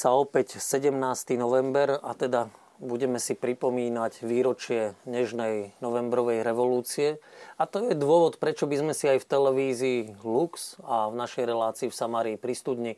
[0.00, 0.96] Sa opäť 17.
[1.36, 2.48] november a teda
[2.80, 7.20] budeme si pripomínať výročie nežnej novembrovej revolúcie.
[7.60, 11.44] A to je dôvod, prečo by sme si aj v televízii Lux a v našej
[11.44, 12.92] relácii v Samárii pri studni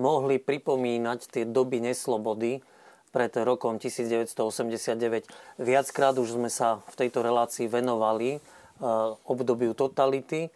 [0.00, 2.64] mohli pripomínať tie doby neslobody
[3.12, 5.60] pred rokom 1989.
[5.60, 8.38] Viackrát už sme sa v tejto relácii venovali e,
[9.28, 10.48] obdobiu totality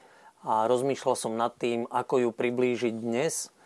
[0.48, 3.52] a rozmýšľal som nad tým, ako ju priblížiť dnes–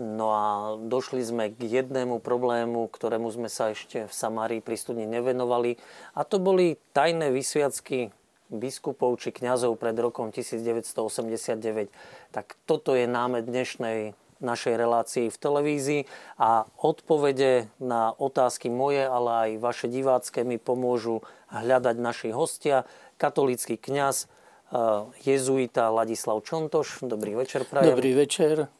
[0.00, 0.44] No a
[0.80, 5.76] došli sme k jednému problému, ktorému sme sa ešte v Samárii pri studni nevenovali.
[6.16, 8.08] A to boli tajné vysviacky
[8.48, 11.92] biskupov či kňazov pred rokom 1989.
[12.32, 16.02] Tak toto je náme dnešnej našej relácii v televízii
[16.40, 21.20] a odpovede na otázky moje, ale aj vaše divácké mi pomôžu
[21.52, 22.88] hľadať naši hostia.
[23.20, 27.04] Katolícky kňaz, eh, jezuita Ladislav Čontoš.
[27.04, 27.92] Dobrý večer, prajem.
[27.92, 28.79] Dobrý večer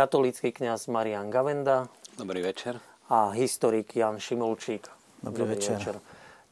[0.00, 1.92] katolícky kňaz Marian Gavenda.
[2.16, 2.80] Dobrý večer.
[3.12, 4.88] A historik Jan Šimolčík.
[5.20, 5.76] Dobrý, Dobrý večer.
[5.76, 5.96] večer.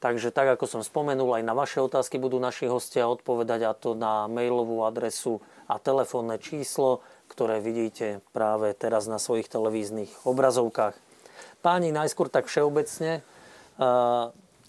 [0.04, 3.96] Takže tak, ako som spomenul, aj na vaše otázky budú naši hostia odpovedať a to
[3.96, 7.00] na mailovú adresu a telefónne číslo,
[7.32, 10.92] ktoré vidíte práve teraz na svojich televíznych obrazovkách.
[11.64, 13.24] Páni, najskôr tak všeobecne.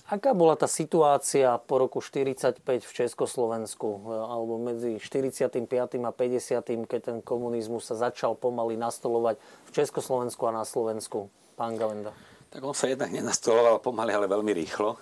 [0.10, 5.70] Aká bola tá situácia po roku 45 v Československu, alebo medzi 45.
[6.02, 6.90] a 50.
[6.90, 11.30] keď ten komunizmus sa začal pomaly nastolovať v Československu a na Slovensku?
[11.54, 12.10] Pán Gavenda.
[12.50, 14.98] Tak on sa jednak nenastoloval pomaly, ale veľmi rýchlo.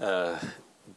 [0.00, 0.08] E,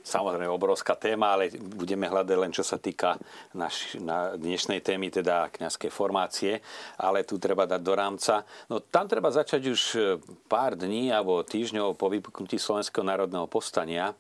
[0.03, 3.19] samozrejme obrovská téma, ale budeme hľadať len čo sa týka
[3.53, 6.63] naš, na dnešnej témy, teda kňazské formácie,
[6.97, 8.41] ale tu treba dať do rámca.
[8.71, 9.99] No tam treba začať už e,
[10.47, 14.15] pár dní alebo týždňov po vypuknutí Slovenského národného povstania,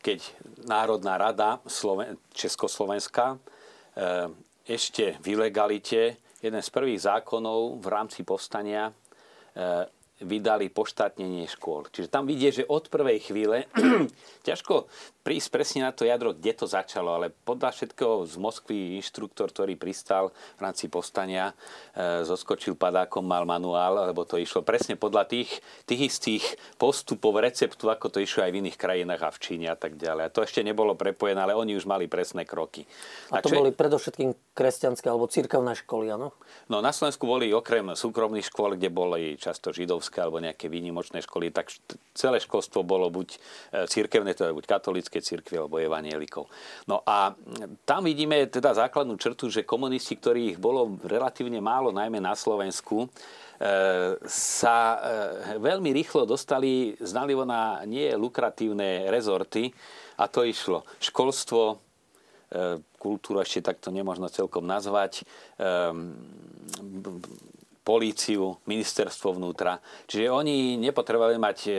[0.00, 0.24] keď
[0.64, 4.28] Národná rada Sloven- Československa e,
[4.66, 8.92] ešte v ilegalite jeden z prvých zákonov v rámci povstania e,
[10.20, 11.88] vydali poštátnenie škôl.
[11.88, 13.64] Čiže tam vidie, že od prvej chvíle
[14.48, 14.88] ťažko
[15.20, 19.76] prísť presne na to jadro, kde to začalo, ale podľa všetkého z Moskvy inštruktor, ktorý
[19.76, 21.52] pristal v rámci postania,
[21.92, 26.44] e, zoskočil padákom, mal manuál, lebo to išlo presne podľa tých, tých istých
[26.80, 30.22] postupov, receptu, ako to išlo aj v iných krajinách a v Číne a tak ďalej.
[30.28, 32.88] A to ešte nebolo prepojené, ale oni už mali presné kroky.
[33.32, 33.60] A, a to čo...
[33.60, 36.32] boli predovšetkým kresťanské alebo církevné školy, áno?
[36.72, 41.54] No na Slovensku boli okrem súkromných škôl, kde boli často židovské alebo nejaké výnimočné školy,
[41.54, 41.70] tak
[42.16, 43.38] celé školstvo bolo buď e,
[43.86, 46.50] církevné, teda buď katolické, cirkvi alebo evanielikov.
[46.90, 47.36] No a
[47.86, 53.08] tam vidíme teda základnú črtu, že komunisti, ktorých bolo relatívne málo, najmä na Slovensku, e,
[54.26, 54.98] sa e,
[55.62, 59.70] veľmi rýchlo dostali znalivo na nie lukratívne rezorty
[60.18, 61.78] a to išlo školstvo,
[62.98, 65.22] kultúru ešte takto nemožno celkom nazvať,
[67.80, 69.80] políciu, ministerstvo vnútra.
[70.04, 71.72] Čiže oni nepotrebovali mať e,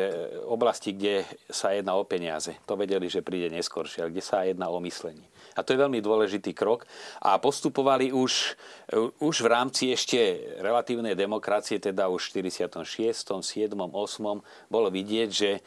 [0.49, 2.57] oblasti, kde sa jedná o peniaze.
[2.65, 5.23] To vedeli, že príde neskôršie, ale kde sa jedná o myslenie.
[5.53, 6.89] A to je veľmi dôležitý krok.
[7.21, 8.57] A postupovali už,
[8.89, 10.17] e, už v rámci ešte
[10.57, 14.73] relatívnej demokracie, teda už v 46., 7., 8.
[14.73, 15.61] bolo vidieť, že e,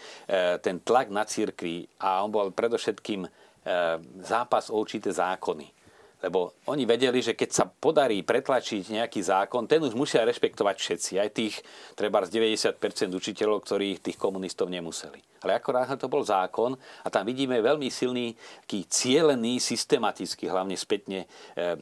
[0.58, 3.26] ten tlak na církvi, a on bol predovšetkým
[4.20, 5.73] zápas o určité zákony
[6.24, 11.12] lebo oni vedeli, že keď sa podarí pretlačiť nejaký zákon, ten už musia rešpektovať všetci.
[11.20, 11.60] Aj tých,
[11.92, 12.80] treba z 90%
[13.12, 15.20] učiteľov, ktorí tých komunistov nemuseli.
[15.44, 16.72] Ale akorát to bol zákon
[17.04, 18.32] a tam vidíme veľmi silný,
[18.64, 21.76] taký cielený, systematický, hlavne spätne, e,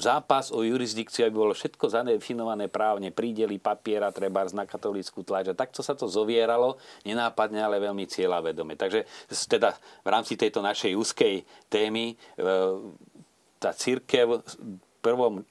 [0.00, 5.52] zápas o jurisdikciu, aby bolo všetko zadefinované právne, prídeli papiera, treba na katolícku tlač.
[5.52, 8.80] A takto sa to zovieralo, nenápadne, ale veľmi cieľavedome.
[8.80, 9.04] Takže
[9.52, 13.04] teda v rámci tejto našej úzkej témy e,
[13.58, 15.44] tá církev v prvom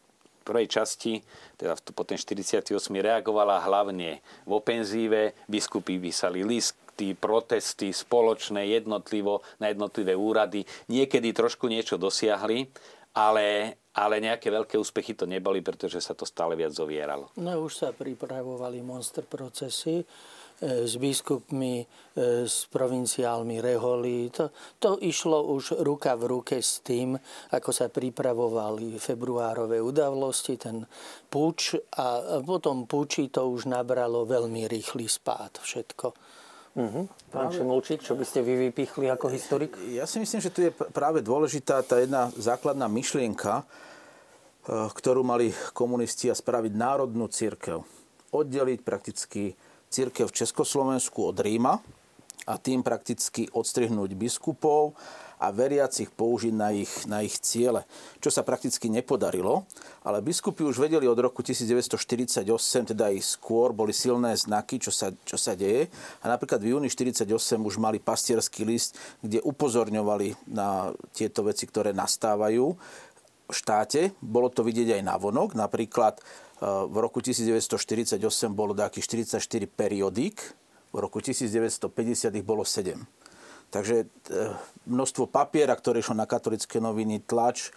[0.45, 1.25] prvej časti,
[1.57, 2.69] teda po ten 48.
[3.01, 10.61] reagovala hlavne v ofenzíve, biskupy vysali listy, protesty spoločné, jednotlivo na jednotlivé úrady.
[10.85, 12.69] Niekedy trošku niečo dosiahli,
[13.17, 17.33] ale, ale nejaké veľké úspechy to neboli, pretože sa to stále viac zovieralo.
[17.41, 20.05] No už sa pripravovali monster procesy
[20.61, 21.85] s biskupmi, e,
[22.47, 24.31] s provinciálmi Reholi.
[24.39, 27.19] To, to išlo už ruka v ruke s tým,
[27.51, 30.87] ako sa pripravovali februárové udavlosti, ten
[31.27, 36.07] púč a potom púči to už nabralo veľmi rýchly spád všetko.
[36.75, 37.07] Uh-huh.
[37.31, 39.79] Pán Šimolčík, čo by ste vy vypichli ako historik?
[39.95, 43.65] Ja si myslím, že tu je práve dôležitá tá jedna základná myšlienka, e,
[44.91, 47.83] ktorú mali komunisti a spraviť národnú církev.
[48.35, 49.55] Oddeliť prakticky
[49.89, 51.79] církev v Československu od Ríma
[52.45, 54.93] a tým prakticky odstrihnúť biskupov
[55.41, 57.83] a veriacich použiť na ich, na ich ciele,
[58.23, 59.67] čo sa prakticky nepodarilo.
[60.07, 62.47] Ale biskupy už vedeli od roku 1948,
[62.95, 65.91] teda aj skôr, boli silné znaky, čo sa, čo sa deje.
[66.23, 71.91] A napríklad v júni 1948 už mali pastierský list, kde upozorňovali na tieto veci, ktoré
[71.91, 72.65] nastávajú
[73.45, 74.15] v štáte.
[74.23, 75.53] Bolo to vidieť aj na vonok.
[75.53, 76.17] Napríklad
[76.63, 78.19] v roku 1948
[78.55, 80.37] bolo takých 44 periodík,
[80.95, 82.95] v roku 1950 ich bolo 7.
[83.67, 84.05] Takže e,
[84.87, 87.75] množstvo papiera, ktoré išlo na katolické noviny, tlač,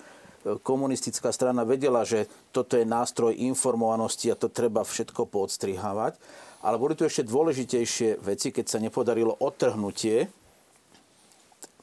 [0.63, 6.17] komunistická strana vedela, že toto je nástroj informovanosti a to treba všetko poodstrihávať.
[6.63, 10.31] Ale boli tu ešte dôležitejšie veci, keď sa nepodarilo odtrhnutie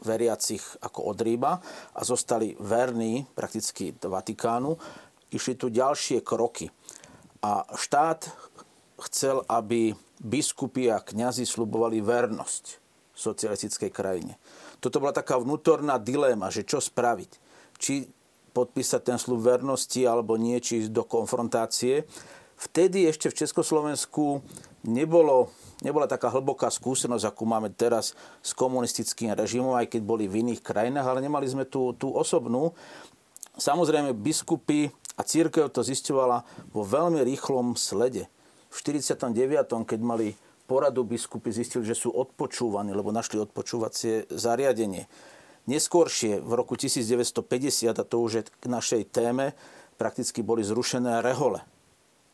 [0.04, 1.54] veriacich ako od Ríma
[1.96, 4.76] a zostali verní prakticky Vatikánu.
[5.32, 6.68] Išli tu ďalšie kroky.
[7.46, 8.26] A štát
[9.06, 12.82] chcel, aby biskupy a kňazi slubovali vernosť
[13.14, 14.34] socialistickej krajine.
[14.82, 17.32] Toto bola taká vnútorná dilema, že čo spraviť.
[17.78, 18.10] Či
[18.56, 22.08] podpísať ten slub vernosti alebo nie, či do konfrontácie.
[22.56, 24.40] Vtedy ešte v Československu
[24.88, 25.52] nebolo,
[25.84, 30.64] nebola taká hlboká skúsenosť, akú máme teraz s komunistickým režimom, aj keď boli v iných
[30.64, 32.72] krajinách, ale nemali sme tú, tú osobnú.
[33.60, 36.44] Samozrejme, biskupy a církev to zistovala
[36.76, 38.28] vo veľmi rýchlom slede.
[38.68, 39.32] V 49.
[39.88, 40.36] keď mali
[40.68, 45.08] poradu biskupy, zistili, že sú odpočúvaní, lebo našli odpočúvacie zariadenie.
[45.66, 49.58] Neskôršie, v roku 1950, a to už je k našej téme,
[49.98, 51.64] prakticky boli zrušené rehole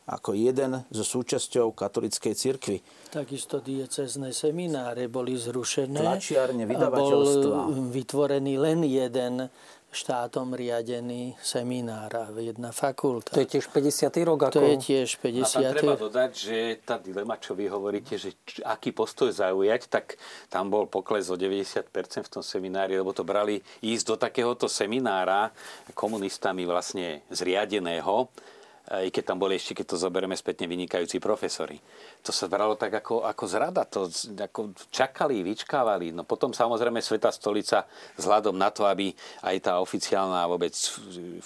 [0.02, 2.78] ako jeden zo súčasťou katolickej cirkvi.
[3.14, 6.02] Takisto diecezné semináre boli zrušené.
[6.02, 7.56] Tlačiarne, vydavateľstva.
[7.70, 9.46] Bol vytvorený len jeden
[9.92, 13.36] štátom riadený seminár a jedna fakulta.
[13.36, 14.08] To je tiež 50.
[14.24, 14.48] rok?
[14.48, 14.56] Ako...
[14.56, 15.36] To je tiež 50.
[15.36, 19.92] A tam treba dodať, že tá dilema, čo vy hovoríte, že č- aký postoj zaujať,
[19.92, 20.16] tak
[20.48, 21.92] tam bol pokles o 90%
[22.24, 25.52] v tom seminári, lebo to brali ísť do takéhoto seminára
[25.92, 28.32] komunistami vlastne zriadeného,
[28.82, 31.78] i keď tam boli ešte, keď to zoberieme spätne, vynikajúci profesori.
[32.26, 36.10] To sa bralo tak ako, ako zrada, to ako čakali, vyčkávali.
[36.10, 37.86] No potom samozrejme Sveta stolica
[38.18, 39.14] vzhľadom na to, aby
[39.46, 40.74] aj tá oficiálna vôbec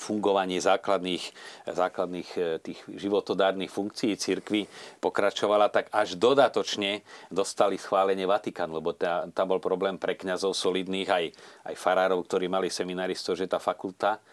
[0.00, 1.24] fungovanie základných,
[1.68, 4.64] základných e, tých životodárnych funkcií cirkvy
[5.04, 11.08] pokračovala, tak až dodatočne dostali schválenie Vatikán, lebo tá, tam bol problém pre kňazov solidných,
[11.12, 11.24] aj,
[11.68, 14.24] aj farárov, ktorí mali seminaristov, že tá fakulta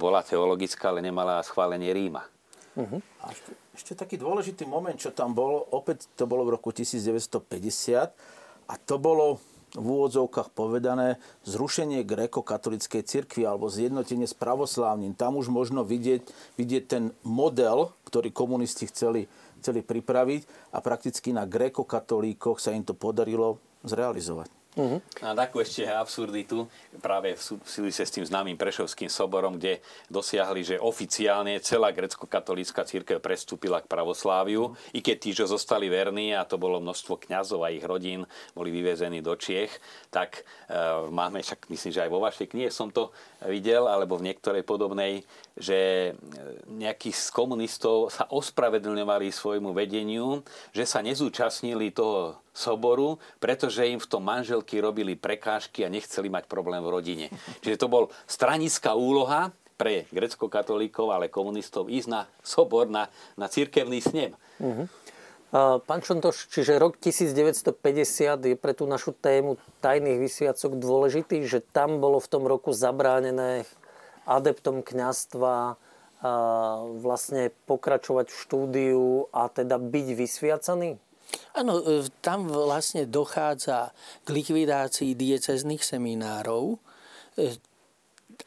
[0.00, 2.24] bola teologická, ale nemala schválenie Ríma.
[2.78, 3.00] Uh-huh.
[3.20, 7.36] A ešte, ešte taký dôležitý moment, čo tam bolo, opäť to bolo v roku 1950
[8.68, 9.42] a to bolo
[9.76, 15.12] v úvodzovkách povedané zrušenie gréko-katolickej cirkvi alebo zjednotenie s pravoslávnym.
[15.12, 16.24] Tam už možno vidieť,
[16.56, 19.28] vidieť ten model, ktorý komunisti chceli,
[19.60, 24.57] chceli pripraviť a prakticky na gréko-katolíkoch sa im to podarilo zrealizovať.
[24.76, 25.00] Uh-huh.
[25.24, 26.68] A takú ešte absurditu
[27.02, 33.18] práve v súvisle s tým známym Prešovským soborom, kde dosiahli, že oficiálne celá grecko-katolícka církev
[33.18, 34.94] prestúpila k pravosláviu, uh-huh.
[34.94, 38.70] i keď tí, čo zostali verní, a to bolo množstvo kňazov a ich rodín, boli
[38.70, 39.72] vyvezení do Čiech,
[40.14, 40.76] tak e,
[41.10, 43.10] máme, však myslím, že aj vo vašej knihe som to
[43.50, 45.26] videl, alebo v niektorej podobnej,
[45.58, 46.12] že
[46.70, 54.10] nejakí z komunistov sa ospravedlňovali svojmu vedeniu, že sa nezúčastnili toho soboru, pretože im v
[54.10, 57.26] tom manželky robili prekážky a nechceli mať problém v rodine.
[57.62, 63.06] Čiže to bol stranická úloha pre grecko-katolíkov, ale komunistov ísť na sobor, na,
[63.38, 64.34] na církevný snem.
[64.58, 64.90] Uh-huh.
[65.86, 67.72] Pán Čontoš, čiže rok 1950
[68.52, 73.64] je pre tú našu tému tajných vysviacok dôležitý, že tam bolo v tom roku zabránené
[74.28, 75.80] adeptom kňastva
[77.00, 81.00] vlastne pokračovať v štúdiu a teda byť vysviacaný?
[81.56, 83.92] Áno, e, tam vlastne dochádza
[84.24, 86.78] k likvidácii diecezných seminárov.
[87.36, 87.56] E,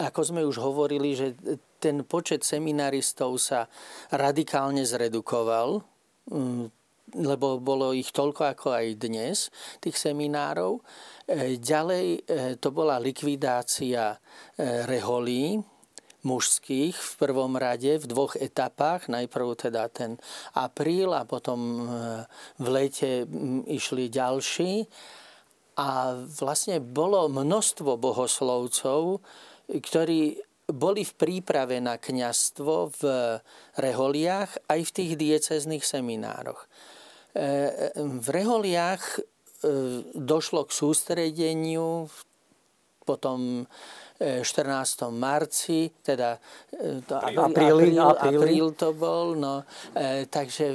[0.00, 1.36] ako sme už hovorili, že
[1.82, 3.68] ten počet seminaristov sa
[4.14, 5.82] radikálne zredukoval,
[6.32, 6.64] mm,
[7.12, 9.52] lebo bolo ich toľko ako aj dnes,
[9.84, 10.80] tých seminárov.
[11.28, 12.24] E, ďalej
[12.58, 14.16] to bola likvidácia
[14.88, 15.60] reholí,
[16.22, 19.10] mužských v prvom rade v dvoch etapách.
[19.10, 20.18] Najprv teda ten
[20.54, 21.84] apríl a potom e,
[22.62, 23.26] v lete
[23.66, 24.86] išli ďalší.
[25.78, 29.18] A vlastne bolo množstvo bohoslovcov,
[29.66, 30.38] ktorí
[30.70, 33.02] boli v príprave na kňastvo v
[33.76, 36.62] reholiach aj v tých diecezných seminároch.
[36.62, 36.68] E,
[37.40, 37.48] e,
[37.98, 39.20] v reholiach
[40.18, 42.10] došlo k sústredeniu,
[43.06, 43.66] potom
[44.18, 45.08] 14.
[45.10, 46.36] marci, teda
[46.72, 49.64] e, to apríl, apríl, apríl, apríl to bol, no,
[49.96, 50.68] e, takže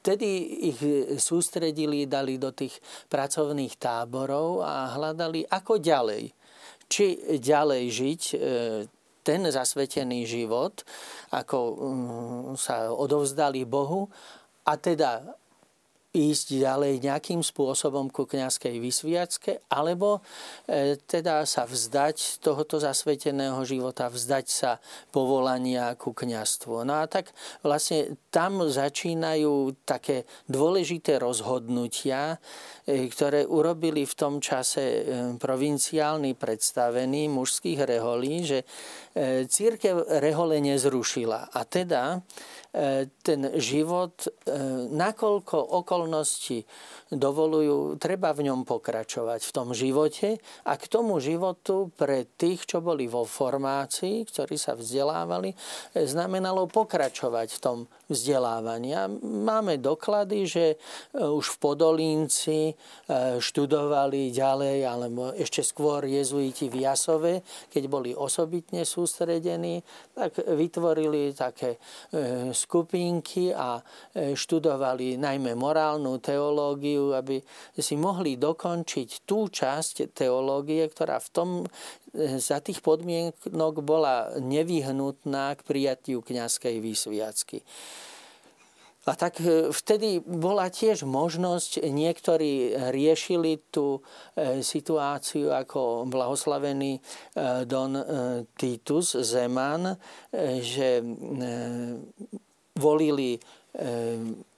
[0.00, 0.30] vtedy
[0.72, 0.80] ich
[1.16, 2.76] sústredili, dali do tých
[3.08, 6.30] pracovných táborov a hľadali ako ďalej.
[6.84, 8.22] či ďalej žiť
[9.24, 10.84] ten zasvetený život,
[11.32, 14.12] ako mm, sa odovzdali Bohu,
[14.68, 15.24] a teda
[16.14, 20.22] ísť ďalej nejakým spôsobom ku kniazkej vysviacke, alebo
[20.70, 24.78] e, teda sa vzdať tohoto zasveteného života, vzdať sa
[25.10, 26.86] povolania ku kniazstvu.
[26.86, 27.34] No a tak
[27.66, 32.38] vlastne tam začínajú také dôležité rozhodnutia,
[32.86, 35.02] e, ktoré urobili v tom čase e,
[35.34, 41.50] provinciálni predstavení mužských reholí, že e, církev rehole nezrušila.
[41.50, 42.22] A teda
[43.22, 44.30] ten život, e,
[44.90, 46.66] nakoľko okolnosti
[47.18, 52.80] dovolujú, treba v ňom pokračovať v tom živote a k tomu životu pre tých, čo
[52.80, 55.56] boli vo formácii, ktorí sa vzdelávali, e,
[56.06, 57.78] znamenalo pokračovať v tom
[58.08, 58.90] vzdelávaní.
[58.94, 60.64] A máme doklady, že
[61.16, 62.76] už v Podolínci
[63.40, 67.40] študovali ďalej, alebo ešte skôr jezuiti v Jasove,
[67.72, 69.80] keď boli osobitne sústredení,
[70.12, 71.80] tak vytvorili také
[72.52, 77.44] skupinky a e, študovali najmä morálnu teológiu, aby
[77.76, 81.66] si mohli dokončiť tú časť teológie, ktorá v tom e,
[82.40, 87.60] za tých podmienok bola nevyhnutná k prijatiu kňazskej výsviacky.
[89.04, 94.00] A tak e, vtedy bola tiež možnosť, niektorí riešili tú
[94.64, 97.04] situáciu ako blahoslavený
[97.68, 97.92] Don
[98.56, 100.00] Titus Zeman,
[100.64, 101.04] že
[102.74, 103.38] volili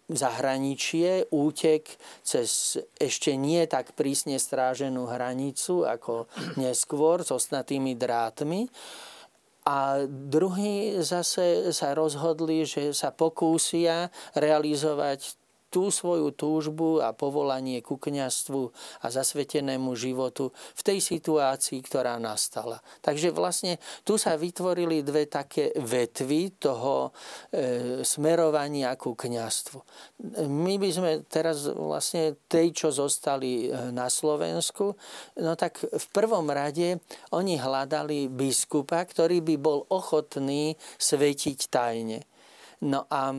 [0.07, 1.91] zahraničie, útek
[2.23, 6.31] cez ešte nie tak prísne stráženú hranicu ako
[6.63, 8.71] neskôr s ostnatými drátmi.
[9.67, 15.35] A druhí zase sa rozhodli, že sa pokúsia realizovať
[15.69, 18.71] tú svoju túžbu a povolanie ku kniastvu
[19.03, 22.81] a zasvetenému životu v tej situácii, ktorá nastala.
[23.03, 27.11] Takže vlastne tu sa vytvorili dve také vetvy toho
[27.51, 29.83] e, smerovania ku kniastvu.
[30.47, 34.95] My by sme teraz vlastne tej, čo zostali e, na Slovensku,
[35.43, 37.03] no tak v prvom rade
[37.35, 42.23] oni hľadali biskupa, ktorý by bol ochotný svetiť tajne.
[42.85, 43.33] No a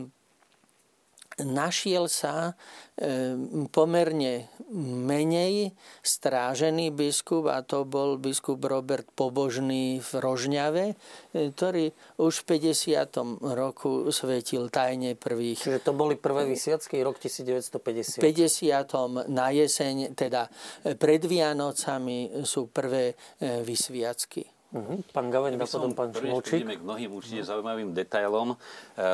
[1.42, 2.58] našiel sa
[2.98, 3.34] e,
[3.70, 12.42] pomerne menej strážený biskup a to bol biskup Robert Pobožný v Rožňave, e, ktorý už
[12.44, 13.38] v 50.
[13.54, 15.62] roku svetil tajne prvých.
[15.62, 18.18] Čiže to boli prvé vysviacky, rok 1950.
[18.18, 19.30] V 50.
[19.30, 20.50] na jeseň, teda
[20.98, 24.57] pred Vianocami sú prvé e, vysviacky.
[24.68, 25.00] Uh-huh.
[25.16, 26.60] Pán Gaveň, ja potom pán Šmolčík.
[26.60, 28.56] k mnohým určite zaujímavým detailom, e,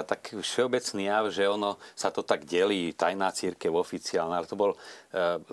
[0.03, 4.75] tak všeobecný jav, že ono sa to tak delí, tajná církev, oficiálna, ale to bol,
[4.75, 4.79] e,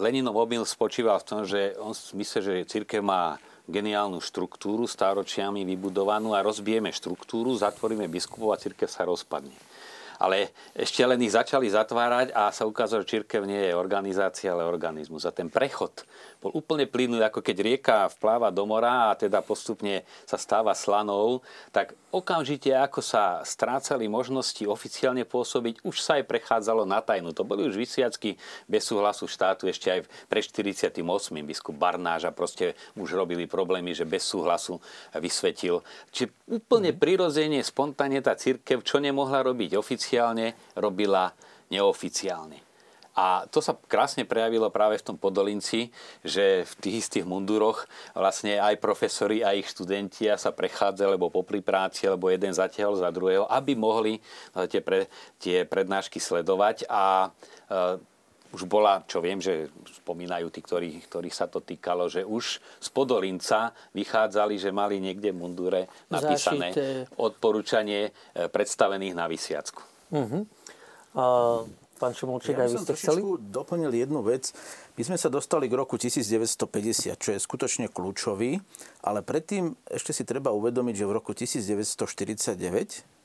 [0.02, 3.38] Leninov omyl spočíval v tom, že on myslí, že církev má
[3.70, 9.54] geniálnu štruktúru, stáročiami vybudovanú a rozbijeme štruktúru, zatvoríme biskupov a církev sa rozpadne
[10.22, 14.70] ale ešte len ich začali zatvárať a sa ukázalo, že církev nie je organizácia, ale
[14.70, 15.26] organizmus.
[15.26, 16.06] A ten prechod
[16.42, 21.46] bol úplne plynulý, ako keď rieka vpláva do mora a teda postupne sa stáva slanou,
[21.70, 27.30] tak okamžite, ako sa strácali možnosti oficiálne pôsobiť, už sa aj prechádzalo na tajnu.
[27.38, 30.98] To boli už vysviacky bez súhlasu štátu ešte aj pre 48.
[31.46, 34.82] biskup Barnáž a proste už robili problémy, že bez súhlasu
[35.14, 35.86] vysvetil.
[36.10, 41.30] Čiže úplne prirodzene, spontánne tá církev, čo nemohla robiť oficiálne, robila
[41.70, 42.71] neoficiálne.
[43.12, 45.92] A to sa krásne prejavilo práve v tom Podolinci,
[46.24, 47.84] že v tých istých munduroch
[48.16, 53.12] vlastne aj profesori, aj ich študenti sa prechádzali, lebo popri práci, alebo jeden zatiaľ za
[53.12, 54.16] druhého, aby mohli
[54.72, 55.12] tie, pre,
[55.44, 56.88] tie prednášky sledovať.
[56.88, 58.10] A e,
[58.52, 59.72] už bola, čo viem, že
[60.04, 65.32] spomínajú tí, ktorí, ktorých sa to týkalo, že už z Podolinca vychádzali, že mali niekde
[65.32, 67.12] v mundure napísané Zašité.
[67.16, 69.82] odporúčanie e, predstavených na vysiacku.
[70.12, 70.44] Uh-huh.
[71.16, 71.24] A
[72.02, 73.22] pán Šumolčík, ja aj vy ste chceli?
[73.38, 74.50] doplnil jednu vec.
[74.98, 78.58] My sme sa dostali k roku 1950, čo je skutočne kľúčový,
[79.06, 82.58] ale predtým ešte si treba uvedomiť, že v roku 1949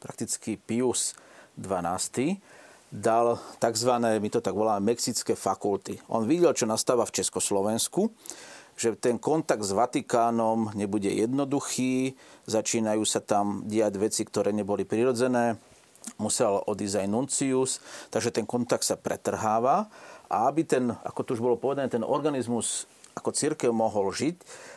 [0.05, 1.17] prakticky Pius
[1.57, 2.37] XII
[2.93, 3.93] dal tzv.
[3.97, 5.97] my to tak voláme, mexické fakulty.
[6.13, 8.13] On videl, čo nastáva v Československu,
[8.77, 12.13] že ten kontakt s Vatikánom nebude jednoduchý,
[12.45, 15.57] začínajú sa tam diať veci, ktoré neboli prirodzené,
[16.17, 17.71] musel odísť aj nuncius,
[18.09, 19.91] takže ten kontakt sa pretrháva
[20.31, 22.87] a aby ten, ako tu už bolo povedané, ten organizmus
[23.17, 24.37] ako církev mohol žiť,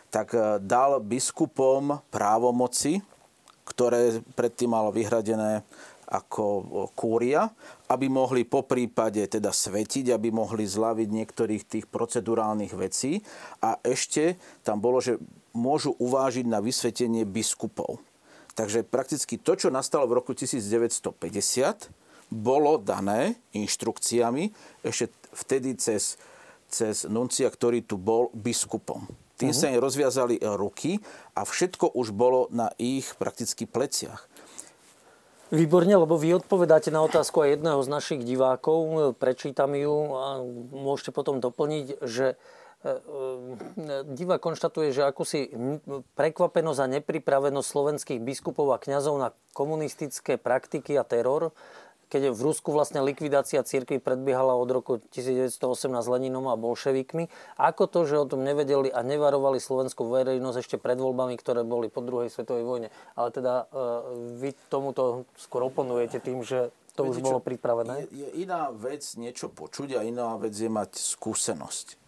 [0.10, 3.04] tak e, dal biskupom právomoci,
[3.68, 5.62] ktoré predtým malo vyhradené
[6.10, 6.66] ako
[6.98, 7.54] kúria,
[7.86, 13.22] aby mohli po prípade teda svetiť, aby mohli zlaviť niektorých tých procedurálnych vecí.
[13.62, 15.22] A ešte tam bolo, že
[15.54, 18.02] môžu uvážiť na vysvetenie biskupov.
[18.60, 21.16] Takže prakticky to, čo nastalo v roku 1950,
[22.28, 24.52] bolo dané inštrukciami
[24.84, 26.20] ešte vtedy cez,
[26.68, 29.08] cez nuncia, ktorý tu bol biskupom.
[29.40, 29.64] Tým uh-huh.
[29.64, 31.00] sa im rozviazali ruky
[31.40, 34.28] a všetko už bolo na ich prakticky pleciach.
[35.56, 40.44] Výborne, lebo vy odpovedáte na otázku aj jedného z našich divákov, prečítam ju a
[40.76, 42.36] môžete potom doplniť, že
[42.80, 45.52] E, e, Diva konštatuje, že akúsi
[46.16, 51.52] prekvapenosť a nepripravenosť slovenských biskupov a kňazov na komunistické praktiky a teror,
[52.10, 55.60] keď v Rusku vlastne likvidácia cirkvi predbiehala od roku 1918
[56.10, 57.30] Leninom a bolševikmi.
[57.60, 61.92] Ako to, že o tom nevedeli a nevarovali slovenskú verejnosť ešte pred voľbami, ktoré boli
[61.92, 62.90] po druhej svetovej vojne.
[63.14, 63.76] Ale teda e,
[64.42, 68.10] vy tomuto skôr oponujete tým, že to Viete už bolo pripravené?
[68.10, 71.99] Je, je iná vec niečo počuť a iná vec je mať skúsenosť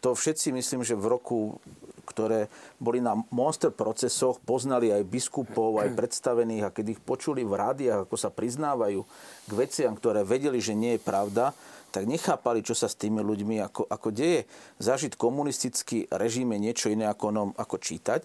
[0.00, 1.60] to všetci myslím, že v roku,
[2.08, 2.48] ktoré
[2.80, 8.08] boli na monster procesoch, poznali aj biskupov, aj predstavených a keď ich počuli v rádiách,
[8.08, 9.04] ako sa priznávajú
[9.46, 11.52] k veciam, ktoré vedeli, že nie je pravda,
[11.90, 14.46] tak nechápali, čo sa s tými ľuďmi ako, ako deje.
[14.78, 18.22] Zažiť komunistický režim je niečo iné ako, no, ako čítať.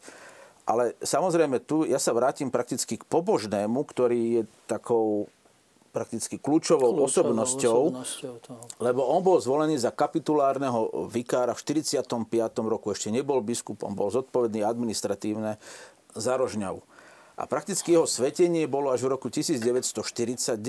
[0.66, 5.30] Ale samozrejme tu ja sa vrátim prakticky k pobožnému, ktorý je takou
[5.96, 12.12] prakticky kľúčovou, kľúčovou osobnosťou, osobnosťou lebo on bol zvolený za kapitulárneho vikára v 45.
[12.68, 15.56] roku, ešte nebol biskupom, bol zodpovedný administratívne
[16.12, 16.84] za Rožňavu.
[17.40, 20.60] A prakticky jeho svetenie bolo až v roku 1949.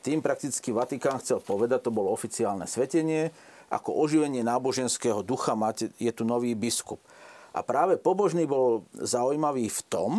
[0.00, 3.28] Tým prakticky Vatikán chcel povedať, to bolo oficiálne svetenie,
[3.68, 7.00] ako oživenie náboženského ducha máte, je tu nový biskup.
[7.52, 10.10] A práve pobožný bol zaujímavý v tom,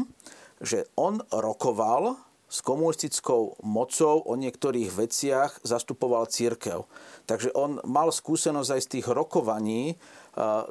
[0.61, 6.89] že on rokoval s komunistickou mocou o niektorých veciach zastupoval církev.
[7.29, 9.95] Takže on mal skúsenosť aj z tých rokovaní e,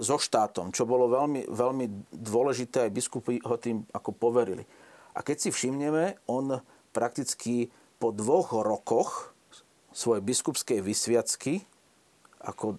[0.03, 4.67] so štátom, čo bolo veľmi, veľmi dôležité, aj biskupy ho tým ako poverili.
[5.15, 6.59] A keď si všimneme, on
[6.91, 7.71] prakticky
[8.03, 9.31] po dvoch rokoch
[9.95, 11.63] svojej biskupskej vysviacky
[12.43, 12.79] ako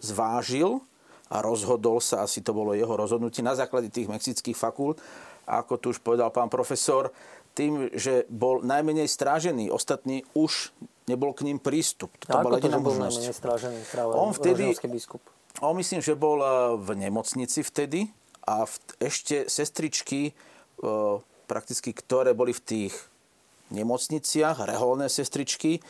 [0.00, 0.80] zvážil
[1.28, 5.00] a rozhodol sa, asi to bolo jeho rozhodnutie na základe tých mexických fakult,
[5.44, 7.12] ako tu už povedal pán profesor,
[7.54, 9.70] tým, že bol najmenej strážený.
[9.70, 10.74] Ostatní už
[11.06, 12.10] nebol k ním prístup.
[12.26, 13.18] To bola jediná možnosť.
[13.22, 15.22] Najmenej strážený práve on vtedy, biskup?
[15.62, 16.50] On myslím, že bol eh,
[16.82, 18.10] v nemocnici vtedy
[18.44, 20.32] a v, ešte sestričky, e,
[21.48, 22.94] prakticky, ktoré boli v tých
[23.72, 25.80] nemocniciach, reholné sestričky,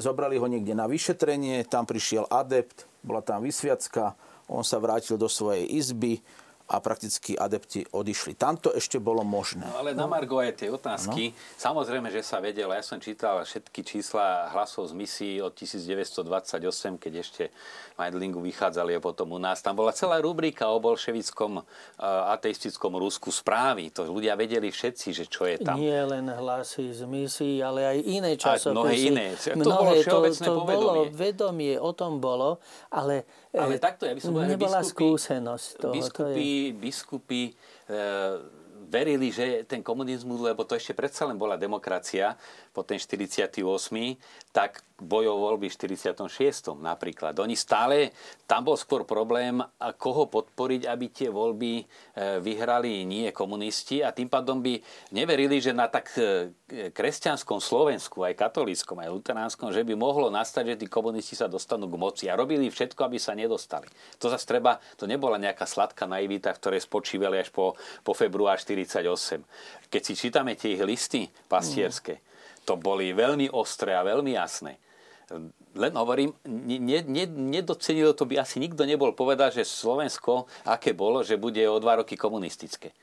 [0.00, 4.16] zobrali ho niekde na vyšetrenie, tam prišiel adept, bola tam vysviacka,
[4.48, 6.24] on sa vrátil do svojej izby,
[6.68, 8.36] a prakticky adepti odišli.
[8.36, 9.64] Tam to ešte bolo možné.
[9.64, 11.36] No, ale na Margo aj tie otázky, no.
[11.56, 17.12] samozrejme, že sa vedelo, ja som čítal všetky čísla hlasov z misií od 1928, keď
[17.24, 17.42] ešte
[17.96, 19.64] Meidlingu vychádzali a potom u nás.
[19.64, 21.64] Tam bola celá rubrika o bolševickom uh,
[22.36, 23.88] ateistickom Rusku správy.
[23.96, 25.80] To ľudia vedeli všetci, že čo je tam.
[25.80, 28.68] Nie len hlasy z misií, ale aj iné časopisy.
[28.68, 29.26] Aj mnohé iné.
[29.34, 32.60] To mnohé, bolo to, to bolo vedomie, o tom bolo,
[32.92, 33.24] ale
[33.56, 35.94] ale takto, ja by som povedal, nebola biskupy, skúsenosť toho.
[35.94, 36.76] Biskupy, to je...
[36.76, 37.52] biskupy e,
[38.88, 42.36] verili, že ten komunizmus, lebo to ešte predsa len bola demokracia,
[42.78, 43.58] po ten 48.,
[44.54, 46.74] tak bojov voľby v 46.
[46.74, 47.30] napríklad.
[47.38, 48.10] Oni stále,
[48.50, 49.62] tam bol skôr problém,
[49.94, 51.84] koho podporiť, aby tie voľby e,
[52.42, 54.82] vyhrali nie komunisti a tým pádom by
[55.14, 56.50] neverili, že na tak e,
[56.90, 61.86] kresťanskom Slovensku, aj katolíckom, aj luteránskom, že by mohlo nastať, že tí komunisti sa dostanú
[61.86, 63.86] k moci a robili všetko, aby sa nedostali.
[64.18, 69.46] To zase treba, to nebola nejaká sladká naivita, ktoré spočívali až po, po február 48.
[69.86, 72.18] Keď si čítame tie ich listy pastierské,
[72.68, 74.76] to boli veľmi ostré a veľmi jasné
[75.76, 81.20] len hovorím, ne, ne, nedocenilo to by asi nikto nebol povedať, že Slovensko, aké bolo,
[81.20, 82.96] že bude o dva roky komunistické.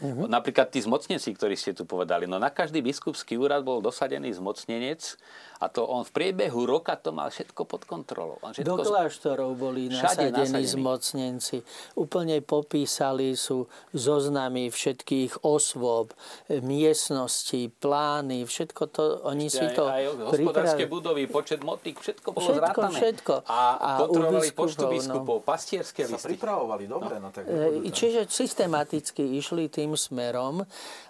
[0.00, 0.26] Uh-huh.
[0.26, 2.24] Napríklad tí zmocnenci, ktorí ste tu povedali.
[2.24, 5.20] No na každý biskupský úrad bol dosadený zmocnenec
[5.60, 8.40] a to on v priebehu roka to mal všetko pod kontrolou.
[8.40, 8.80] On všetko...
[8.80, 11.56] Do kláštorov boli nasadení, nasadení zmocnenci.
[12.00, 16.16] Úplne popísali sú zoznamy všetkých osôb,
[16.48, 22.28] miestnosti, plány, všetko to, oni Ešte si to aj, aj hospodárske budovy, počet motík, všetko
[22.32, 22.96] bolo všetko, zrátané.
[22.96, 23.34] Všetko.
[23.44, 24.92] A, a kontrolovali počtu no.
[24.96, 25.44] biskupov, no.
[25.44, 26.24] pastierské listy.
[26.24, 27.20] Sa pripravovali, dobre.
[27.20, 27.28] No.
[27.28, 30.66] No, tak e, Čiže systematicky išli tým smerom.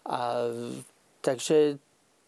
[0.07, 0.19] A
[1.21, 1.81] takže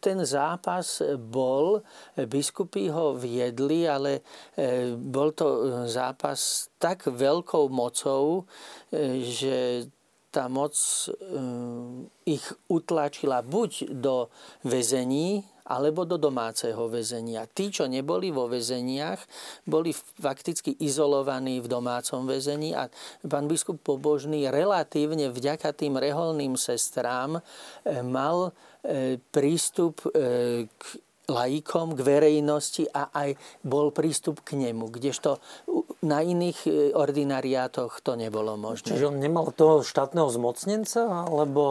[0.02, 1.78] ten zápas bol,
[2.18, 4.18] biskupy ho viedli, ale
[4.58, 8.42] e, bol to zápas tak veľkou mocou,
[8.90, 9.86] e, že
[10.34, 11.14] tá moc e,
[12.26, 14.26] ich utlačila buď do
[14.66, 17.46] väzení, alebo do domáceho väzenia.
[17.46, 19.20] Tí, čo neboli vo väzeniach,
[19.66, 22.90] boli fakticky izolovaní v domácom väzení a
[23.26, 27.42] pán biskup Pobožný relatívne vďaka tým reholným sestrám e,
[28.02, 28.50] mal
[28.82, 30.82] e, prístup e, k
[31.32, 35.40] laikom, k verejnosti a aj bol prístup k nemu, kdežto
[36.04, 38.92] na iných e, ordinariátoch to nebolo možné.
[38.92, 41.62] Čiže on nemal toho štátneho zmocnenca, alebo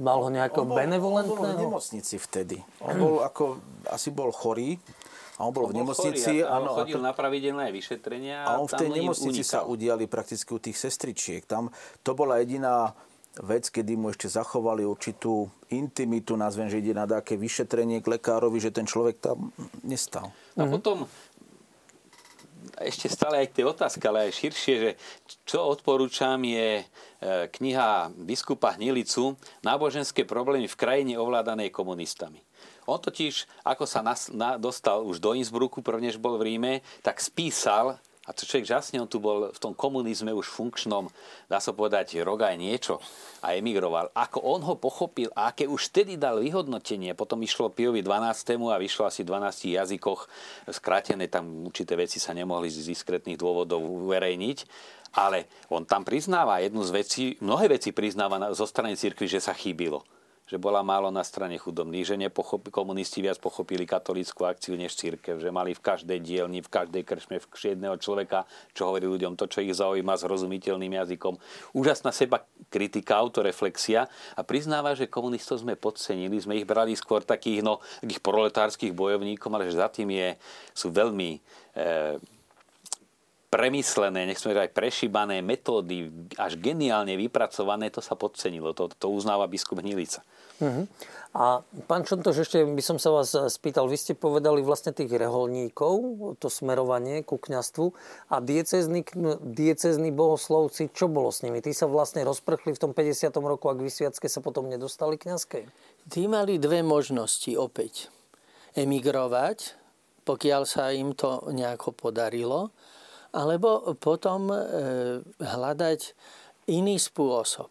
[0.00, 1.36] mal ho nejako on bol, benevolentného?
[1.36, 2.56] On bol v nemocnici vtedy.
[2.80, 3.60] On bol ako,
[3.92, 4.80] asi bol chorý,
[5.34, 6.30] a on bol on v nemocnici.
[6.40, 8.46] Chorý, a, áno, on chodil a to, na pravidelné vyšetrenia.
[8.46, 9.50] A on v tej nemocnici unikal.
[9.50, 11.42] sa udiali prakticky u tých sestričiek.
[11.42, 11.74] Tam
[12.06, 12.94] to bola jediná
[13.42, 18.62] vec, kedy mu ešte zachovali určitú intimitu, nazvem, že ide na také vyšetrenie k lekárovi,
[18.62, 19.50] že ten človek tam
[19.82, 20.30] nestal.
[20.54, 21.08] A potom
[22.80, 24.90] ešte stále aj k tej otázke, ale aj širšie, že
[25.44, 26.84] čo odporúčam je e,
[27.50, 32.40] kniha biskupa Hnilicu Náboženské problémy v krajine ovládanej komunistami.
[32.84, 37.20] On totiž, ako sa nas, na, dostal už do Innsbrucku, prvnež bol v Ríme, tak
[37.20, 41.12] spísal a to človek žasne, on tu bol v tom komunizme už funkčnom,
[41.44, 42.96] dá sa povedať, rok aj niečo
[43.44, 44.08] a emigroval.
[44.16, 48.56] Ako on ho pochopil a aké už vtedy dal vyhodnotenie, potom išlo Piovi 12.
[48.72, 50.20] a vyšlo asi v 12 jazykoch
[50.72, 54.58] skrátené, tam určité veci sa nemohli z diskrétnych dôvodov uverejniť,
[55.20, 59.52] ale on tam priznáva jednu z vecí, mnohé veci priznáva zo strany cirkvi, že sa
[59.52, 60.00] chýbilo
[60.44, 65.40] že bola málo na strane chudobných, že nepochopi, komunisti viac pochopili katolícku akciu než církev,
[65.40, 68.44] že mali v každej dielni, v každej krčme v jedného človeka,
[68.76, 71.40] čo hovorí ľuďom to, čo ich zaujíma zrozumiteľným jazykom.
[71.72, 74.04] Úžasná seba kritika, autoreflexia
[74.36, 79.48] a priznáva, že komunistov sme podcenili, sme ich brali skôr takých, no, takých proletárskych bojovníkov,
[79.48, 80.36] ale že za tým je,
[80.76, 81.40] sú veľmi e,
[83.54, 88.74] premyslené, nech sme aj prešíbané metódy, až geniálne vypracované, to sa podcenilo.
[88.74, 90.26] To, to uznáva biskup Hnilica.
[90.58, 90.90] Uh-huh.
[91.34, 95.94] A pán Čontoš, ešte by som sa vás spýtal, vy ste povedali vlastne tých reholníkov,
[96.42, 97.90] to smerovanie ku kňastvu
[98.30, 99.02] a diecezní,
[99.42, 101.58] diecezní bohoslovci, čo bolo s nimi?
[101.58, 103.34] Tí sa vlastne rozprchli v tom 50.
[103.38, 105.66] roku a k vysviacke sa potom nedostali kňazkej?
[106.10, 108.10] Tí mali dve možnosti opäť.
[108.78, 109.74] Emigrovať,
[110.22, 112.70] pokiaľ sa im to nejako podarilo,
[113.34, 114.56] alebo potom e,
[115.42, 116.00] hľadať
[116.70, 117.70] iný spôsob.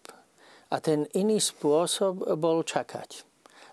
[0.73, 3.23] A ten iný spôsob bol čakať.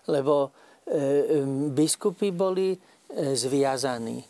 [0.07, 0.49] Lebo
[0.87, 1.43] e,
[1.75, 2.79] biskupy boli e,
[3.35, 4.23] zviazaní.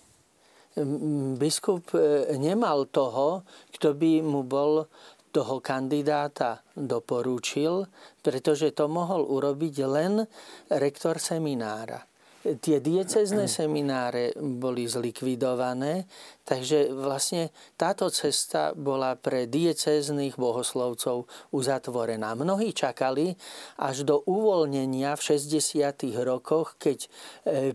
[1.36, 1.91] Biskup
[2.39, 3.43] nemal toho,
[3.76, 4.88] kto by mu bol
[5.36, 7.91] toho kandidáta doporučil,
[8.24, 10.24] pretože to mohol urobiť len
[10.71, 12.08] rektor seminára.
[12.41, 16.10] Tie diecezne semináre boli zlikvidované
[16.41, 22.34] Takže vlastne táto cesta bola pre diecéznych bohoslovcov uzatvorená.
[22.34, 23.38] Mnohí čakali
[23.77, 26.17] až do uvoľnenia v 60.
[26.25, 27.10] rokoch, keď e,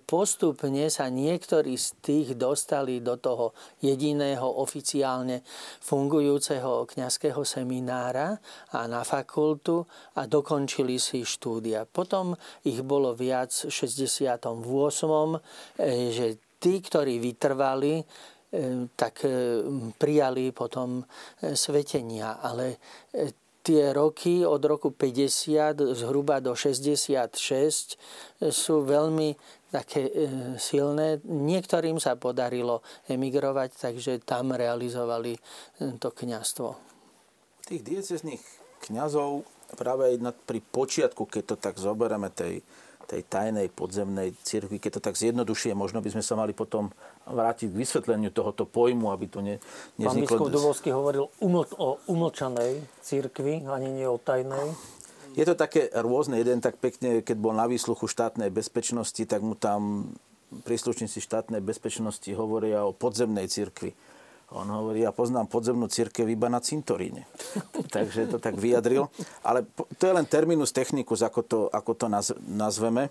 [0.02, 5.46] postupne sa niektorí z tých dostali do toho jediného oficiálne
[5.80, 8.34] fungujúceho kňazského seminára
[8.74, 9.86] a na fakultu
[10.18, 11.86] a dokončili si štúdia.
[11.86, 12.34] Potom
[12.66, 14.50] ich bolo viac v 68.
[15.78, 16.26] E, že
[16.58, 18.02] tí, ktorí vytrvali,
[18.96, 19.26] tak
[19.98, 21.04] prijali potom e,
[21.58, 22.38] svetenia.
[22.38, 22.78] Ale
[23.10, 23.34] e,
[23.66, 29.34] tie roky od roku 50 zhruba do 66 e, sú veľmi
[29.66, 30.08] také
[30.56, 31.20] silné.
[31.26, 32.80] Niektorým sa podarilo
[33.10, 35.36] emigrovať, takže tam realizovali
[36.00, 36.68] to kňastvo.
[37.66, 38.40] Tých diecezných
[38.88, 39.42] kňazov
[39.74, 42.62] práve pri počiatku, keď to tak zoberieme tej
[43.06, 46.90] tej tajnej podzemnej cirkvi, keď to tak zjednodušie, možno by sme sa mali potom
[47.26, 49.58] vrátiť k vysvetleniu tohoto pojmu, aby to ne,
[49.98, 50.38] nevzniklo...
[50.38, 54.70] Pán biskup Dubovský hovoril uml- o umlčanej cirkvi, ani nie o tajnej.
[55.36, 56.40] Je to také rôzne.
[56.40, 60.14] Jeden tak pekne, keď bol na výsluchu štátnej bezpečnosti, tak mu tam
[60.64, 63.92] príslušníci štátnej bezpečnosti hovoria o podzemnej cirkvi.
[64.54, 67.26] On hovorí, ja poznám podzemnú církev iba na cintoríne.
[67.94, 69.10] Takže to tak vyjadril.
[69.42, 69.66] Ale
[69.98, 72.06] to je len terminus technicus, ako to, ako to
[72.46, 73.10] nazveme.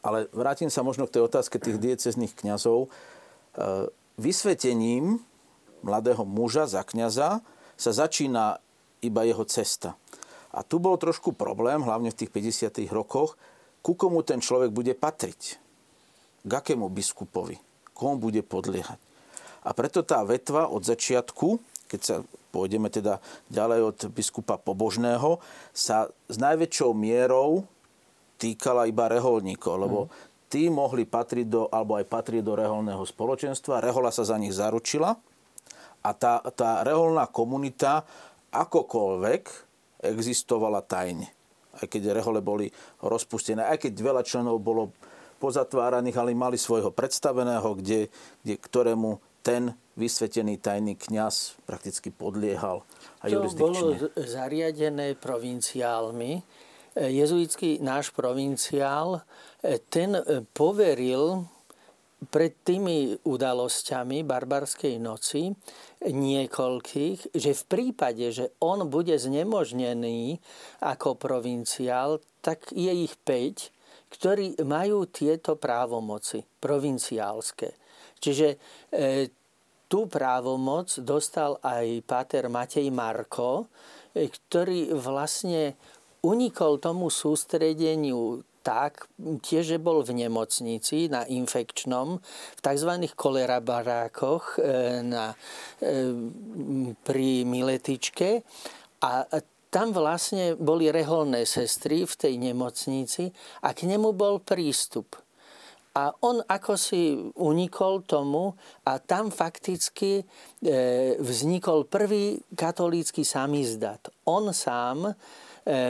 [0.00, 2.88] Ale vrátim sa možno k tej otázke tých diecezných kňazov.
[3.52, 5.20] E, vysvetením
[5.82, 7.40] mladého muža za kňaza
[7.76, 8.62] sa začína
[9.02, 9.98] iba jeho cesta.
[10.52, 12.86] A tu bol trošku problém, hlavne v tých 50.
[12.92, 13.40] rokoch,
[13.82, 15.58] ku komu ten človek bude patriť.
[16.44, 17.58] K akému biskupovi.
[17.96, 19.00] Komu bude podliehať.
[19.62, 22.16] A preto tá vetva od začiatku, keď sa
[22.50, 25.38] pôjdeme teda ďalej od biskupa Pobožného,
[25.72, 27.64] sa s najväčšou mierou
[28.42, 30.10] týkala iba reholníkov, lebo mhm.
[30.52, 33.80] Tí mohli patriť do, alebo aj patriť do reholného spoločenstva.
[33.80, 35.16] Rehola sa za nich zaručila
[36.04, 38.04] a tá, tá reholná komunita
[38.52, 39.42] akokoľvek
[40.04, 41.32] existovala tajne.
[41.72, 42.68] Aj keď rehole boli
[43.00, 44.92] rozpustené, aj keď veľa členov bolo
[45.40, 48.12] pozatváraných, ale mali svojho predstaveného, kde,
[48.44, 52.86] kde, ktorému ten vysvetený tajný kňaz prakticky podliehal
[53.20, 56.42] a to bolo zariadené provinciálmi.
[56.96, 59.24] Jezuitský náš provinciál,
[59.64, 61.48] e, ten e, poveril
[62.30, 65.50] pred tými udalosťami barbarskej noci
[66.06, 70.38] niekoľkých, že v prípade, že on bude znemožnený
[70.84, 73.74] ako provinciál, tak je ich 5,
[74.12, 77.74] ktorí majú tieto právomoci provinciálske.
[78.22, 78.56] Čiže e,
[79.90, 83.66] tú právomoc dostal aj páter Matej Marko,
[84.14, 85.74] e, ktorý vlastne
[86.22, 92.22] unikol tomu sústredeniu tak, tiež bol v nemocnici na infekčnom,
[92.56, 92.90] v tzv.
[93.18, 95.34] kolerabarákoch e, na,
[95.82, 96.14] e,
[97.02, 98.46] pri Miletičke
[99.02, 99.26] a
[99.72, 103.34] tam vlastne boli reholné sestry v tej nemocnici
[103.66, 105.18] a k nemu bol prístup.
[105.92, 108.56] A on ako si unikol tomu
[108.88, 110.24] a tam fakticky e,
[111.20, 114.08] vznikol prvý katolícky samizdat.
[114.24, 115.12] On sám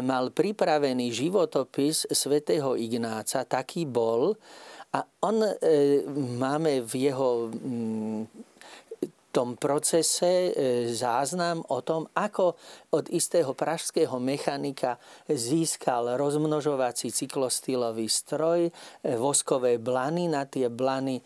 [0.04, 4.36] mal pripravený životopis svätého Ignáca, taký bol,
[4.92, 5.52] a on e,
[6.36, 8.22] máme v jeho mm,
[9.32, 12.52] tom procese e, záznam o tom, ako
[12.92, 15.00] od istého pražského mechanika
[15.32, 18.68] získal rozmnožovací cyklostylový stroj,
[19.16, 21.16] voskové blany, na tie blany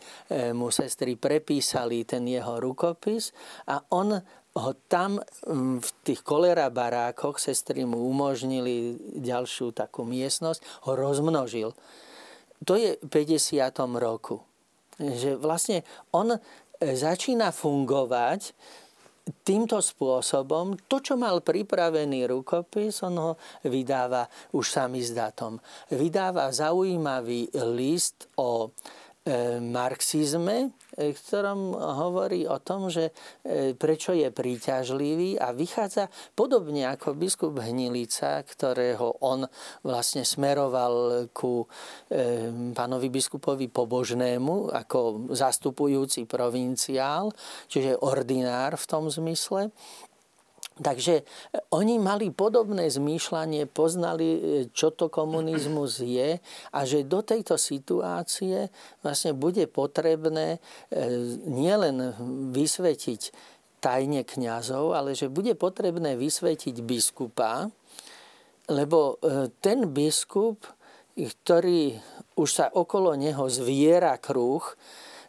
[0.55, 3.35] mu sestry prepísali ten jeho rukopis.
[3.67, 4.15] A on
[4.57, 11.71] ho tam mm, v tých kolera barákoch sestry mu umožnili ďalšiu takú miestnosť, ho rozmnožil.
[12.65, 13.69] To je v 50.
[14.01, 14.41] roku.
[14.97, 16.39] Že vlastne on e,
[16.81, 18.57] začína fungovať
[19.43, 20.79] týmto spôsobom.
[20.87, 23.31] To, čo mal pripravený rukopis, on ho
[23.67, 25.59] vydáva už samizdatom.
[25.91, 28.71] Vydáva zaujímavý list o
[29.59, 33.13] marxizme, v ktorom hovorí o tom, že
[33.45, 39.45] e, prečo je príťažlivý a vychádza podobne ako biskup Hnilica, ktorého on
[39.85, 41.69] vlastne smeroval ku
[42.09, 47.29] e, pánovi biskupovi Pobožnému ako zastupujúci provinciál,
[47.69, 49.69] čiže ordinár v tom zmysle.
[50.77, 51.23] Takže e,
[51.73, 56.37] oni mali podobné zmýšľanie, poznali, e, čo to komunizmus je
[56.73, 58.69] a že do tejto situácie
[59.01, 60.59] vlastne bude potrebné e,
[61.49, 62.13] nielen
[62.53, 63.21] vysvetiť
[63.81, 67.69] tajne kňazov, ale že bude potrebné vysvetiť biskupa,
[68.67, 69.21] lebo
[69.61, 70.65] ten biskup,
[71.15, 71.95] ktorý
[72.35, 74.65] už sa okolo neho zviera kruh,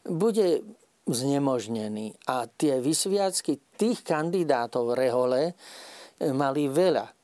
[0.09, 0.65] bude
[1.09, 2.15] znemožnený.
[2.29, 5.55] A tie vysviacky tých kandidátov Rehole eh,
[6.33, 7.17] mali veľa.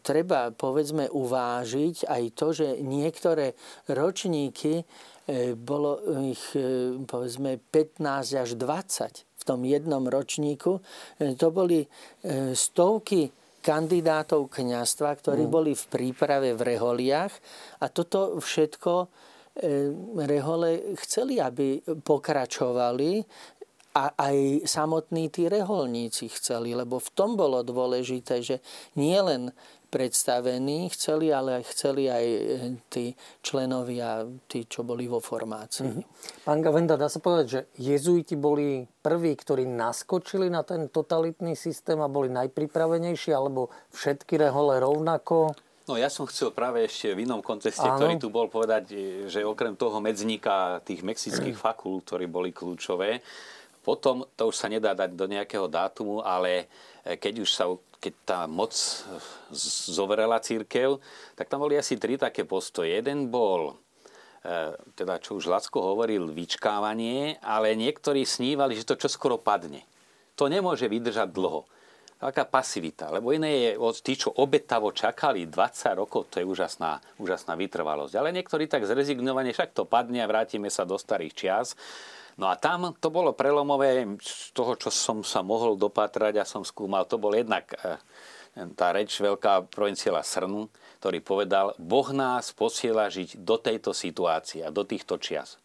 [0.00, 3.52] Treba, povedzme, uvážiť aj to, že niektoré
[3.92, 8.00] ročníky eh, bolo ich, eh, povedzme, 15
[8.32, 10.82] až 20 v tom jednom ročníku.
[11.22, 11.86] To boli
[12.50, 13.30] stovky
[13.66, 15.50] kandidátov kňastva, ktorí mm.
[15.50, 17.34] boli v príprave v reholiach
[17.82, 18.92] a toto všetko
[20.28, 23.24] rehole chceli, aby pokračovali
[23.96, 28.60] a aj samotní tí reholníci chceli, lebo v tom bolo dôležité, že
[29.00, 29.56] nie len
[29.88, 32.40] predstavení chceli, ale chceli aj e,
[32.92, 33.04] tí
[33.40, 35.88] členovia, tí, čo boli vo formácii.
[35.88, 36.44] Mm-hmm.
[36.44, 41.96] Pán Gavenda, dá sa povedať, že jezuiti boli prví, ktorí naskočili na ten totalitný systém
[42.02, 45.56] a boli najpripravenejší, alebo všetky rehole rovnako?
[45.86, 47.94] No ja som chcel práve ešte v inom kontexte, Áno.
[47.94, 48.90] ktorý tu bol povedať,
[49.30, 53.22] že okrem toho medzníka tých mexických fakult, ktorí boli kľúčové,
[53.86, 56.66] potom to už sa nedá dať do nejakého dátumu, ale
[57.06, 57.70] e, keď už sa
[58.02, 58.74] keď tá moc
[59.88, 60.98] zoverela církev,
[61.38, 62.92] tak tam boli asi tri také postoje.
[62.92, 63.78] Jeden bol,
[64.42, 69.86] e, teda čo už Lacko hovoril, vyčkávanie, ale niektorí snívali, že to čoskoro padne.
[70.34, 71.64] To nemôže vydržať dlho
[72.16, 73.12] taká pasivita.
[73.12, 78.14] Lebo iné je, tí, čo obetavo čakali 20 rokov, to je úžasná, úžasná vytrvalosť.
[78.16, 81.68] Ale niektorí tak zrezignovane, však to padne a vrátime sa do starých čias.
[82.36, 86.64] No a tam to bolo prelomové z toho, čo som sa mohol dopatrať a som
[86.64, 87.08] skúmal.
[87.08, 87.96] To bol jednak eh,
[88.76, 90.68] tá reč veľká provinciála Srn,
[91.00, 95.56] ktorý povedal, Boh nás posiela žiť do tejto situácie a do týchto čias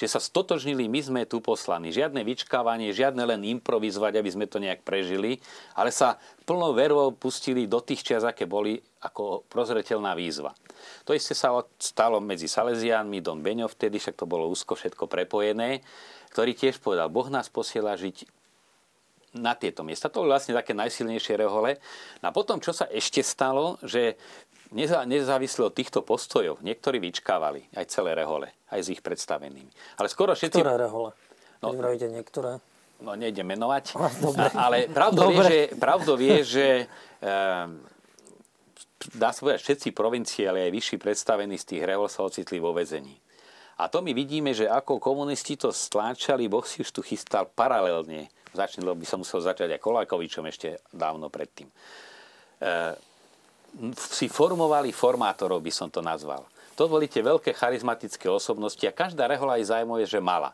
[0.00, 1.92] že sa stotožnili, my sme tu poslaní.
[1.92, 5.36] Žiadne vyčkávanie, žiadne len improvizovať, aby sme to nejak prežili,
[5.76, 6.16] ale sa
[6.48, 10.56] plnou vervou pustili do tých čias, aké boli ako prozretelná výzva.
[11.04, 15.84] To isté sa stalo medzi Salesiánmi, Don Beňo vtedy, však to bolo úzko všetko prepojené,
[16.32, 18.39] ktorý tiež povedal, Boh nás posiela žiť
[19.36, 20.10] na tieto miesta.
[20.10, 21.78] To boli vlastne také najsilnejšie rehole.
[22.22, 24.18] No a potom, čo sa ešte stalo, že
[24.74, 29.70] nezávisle od týchto postojov, niektorí vyčkávali aj celé rehole, aj s ich predstavenými.
[29.98, 30.62] Ale skoro všetci...
[30.62, 31.10] Ktoré rehole?
[31.60, 32.62] No, Keď niektoré?
[33.00, 33.96] No, nejdem menovať.
[34.24, 34.48] Dobre.
[34.54, 36.66] Ale pravdou je, že, pravdou je, že
[39.16, 42.76] dá sa povedať, všetci provincie, ale aj vyšší predstavení z tých rehol sa ocitli vo
[42.76, 43.16] vezení.
[43.80, 48.28] A to my vidíme, že ako komunisti to stláčali, Boh si už tu chystal paralelne.
[48.50, 51.70] Začne, lebo by som musel začať aj Kolákovičom ešte dávno predtým.
[51.70, 51.74] E,
[53.94, 56.42] si formovali formátorov, by som to nazval.
[56.74, 60.50] To boli tie veľké charizmatické osobnosti a každá rehola aj zájmuje, že mala.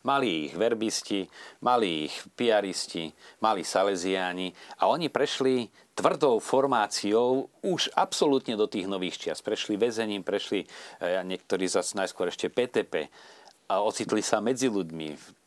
[0.00, 1.28] Mali ich verbisti,
[1.60, 3.12] mali ich piaristi,
[3.44, 4.48] mali salesiáni
[4.80, 9.44] a oni prešli tvrdou formáciou už absolútne do tých nových čias.
[9.44, 10.66] Prešli väzením, prešli e,
[11.24, 13.12] niektorí zase najskôr ešte PTP
[13.68, 15.39] a ocitli sa medzi ľuďmi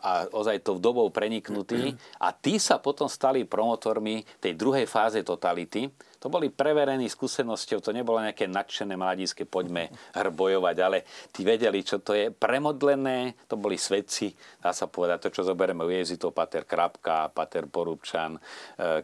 [0.00, 5.90] a ozaj to dobou preniknutí a tí sa potom stali promotormi tej druhej fáze totality.
[6.20, 12.04] To boli preverení skúsenosťou, to nebolo nejaké nadšené mladíske, poďme hrbojovať, ale tí vedeli, čo
[12.04, 16.68] to je premodlené, to boli svedci, dá sa povedať, to, čo zoberieme u jezitov, Pater
[16.68, 19.00] Krapka, Pater Porúbčan, e,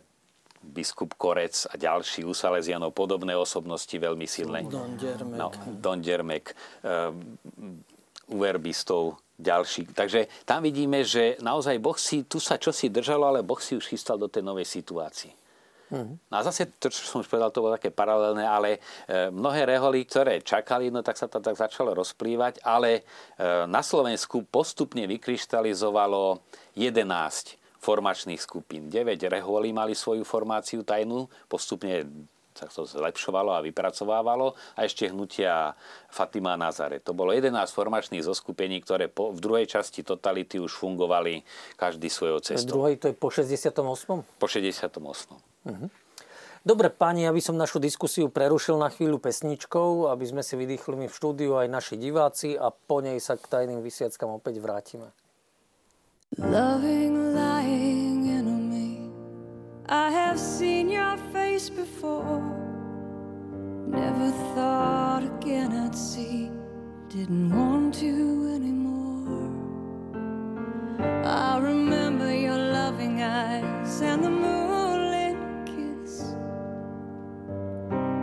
[0.66, 4.66] biskup Korec a ďalší u Salesianov podobné osobnosti veľmi silné.
[4.66, 5.38] Don Diermek.
[5.38, 6.52] No, Don Diermek.
[6.82, 7.14] Uh,
[8.30, 9.92] u verbistov ďalší.
[9.92, 13.86] Takže tam vidíme, že naozaj Boh si, tu sa čosi držalo, ale Boh si už
[13.86, 15.32] chystal do tej novej situácii.
[15.86, 16.18] Mm.
[16.18, 19.70] No a zase to, čo som už povedal, to bolo také paralelné, ale e, mnohé
[19.70, 23.02] reholy, ktoré čakali, no tak sa to tak začalo rozplývať, ale e,
[23.70, 26.42] na Slovensku postupne vykryštalizovalo
[26.74, 28.90] 11 formačných skupín.
[28.90, 32.02] 9 reholí mali svoju formáciu tajnú, postupne
[32.56, 35.76] sa to zlepšovalo a vypracovávalo a ešte hnutia
[36.08, 37.04] Fatima Nazare.
[37.04, 41.44] To bolo 11 formačných zoskupení, ktoré po, v druhej časti totality už fungovali
[41.76, 42.64] každý svojou cestou.
[42.64, 43.76] V druhej to je po 68.
[44.40, 44.96] Po 68.
[44.96, 45.88] Uh-huh.
[46.66, 51.06] Dobre, páni, aby som našu diskusiu prerušil na chvíľu pesničkou, aby sme si vydýchli my
[51.06, 55.14] v štúdiu aj naši diváci a po nej sa k tajným vysiackam opäť vrátime.
[56.42, 58.05] Loving, enemy
[59.88, 62.42] I have seen your face before.
[63.86, 66.50] Never thought again I'd see.
[67.08, 69.52] Didn't want to anymore.
[71.24, 76.34] I remember your loving eyes And the moonlit kiss.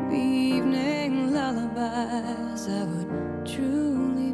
[0.10, 4.33] The evening lullabies I would truly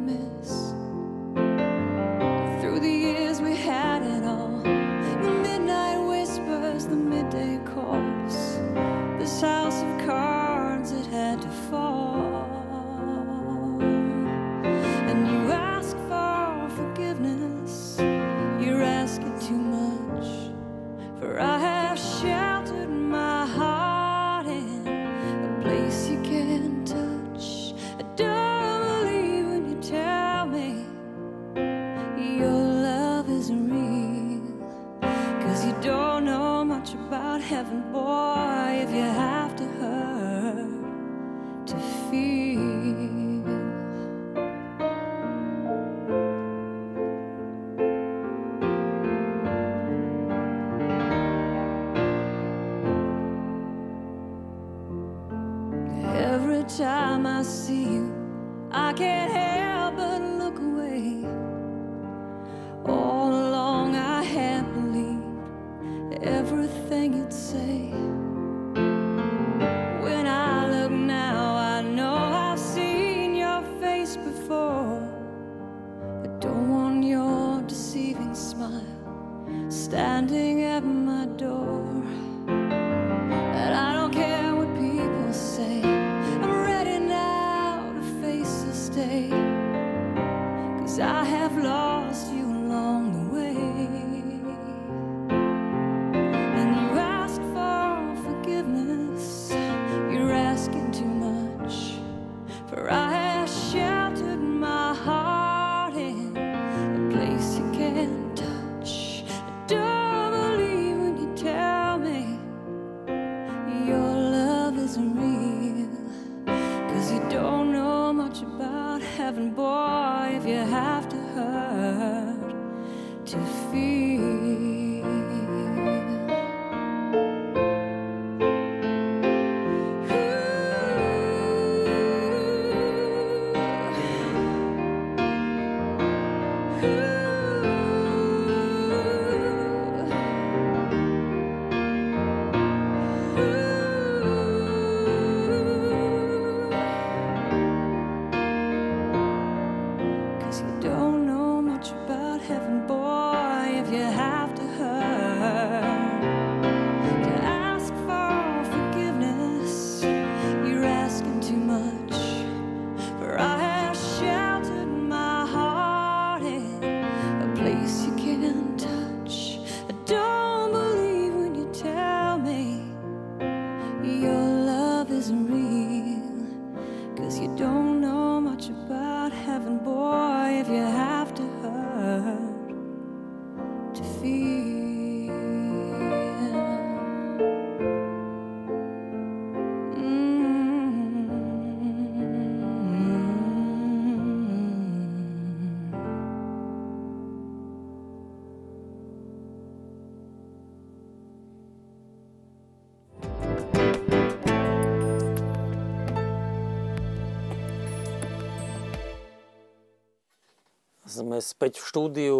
[211.20, 212.36] Sme späť v štúdiu,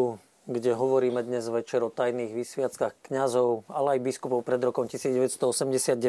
[0.48, 6.00] kde hovoríme dnes večer o tajných vysviackách kňazov, ale aj biskupov pred rokom 1989.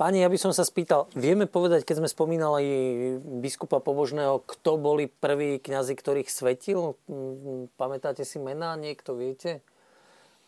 [0.00, 2.64] Páni, ja by som sa spýtal, vieme povedať, keď sme spomínali
[3.20, 6.96] biskupa pobožného, kto boli prví kňazi, ktorých svetil?
[7.76, 9.60] Pamätáte si mená, niekto viete?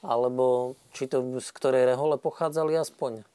[0.01, 3.29] Alebo či to z ktorej rehole pochádzali aspoň?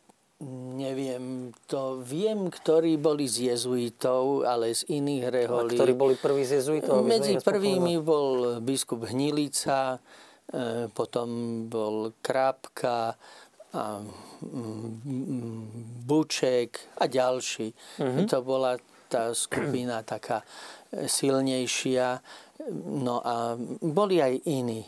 [0.82, 5.78] Neviem, to viem, ktorí boli z jezuitov, ale z iných A reholí.
[5.78, 7.06] ktorí boli prví z jezuitov?
[7.06, 10.02] Medzi prvými bol biskup Hnilica,
[10.50, 11.30] e, potom
[11.70, 13.14] bol Krápka,
[13.72, 14.04] a
[16.04, 17.74] Buček a ďalší.
[18.00, 18.28] Mhm.
[18.28, 18.76] To bola
[19.08, 20.44] tá skupina taká
[20.92, 22.20] silnejšia.
[22.84, 24.84] No a boli aj iní.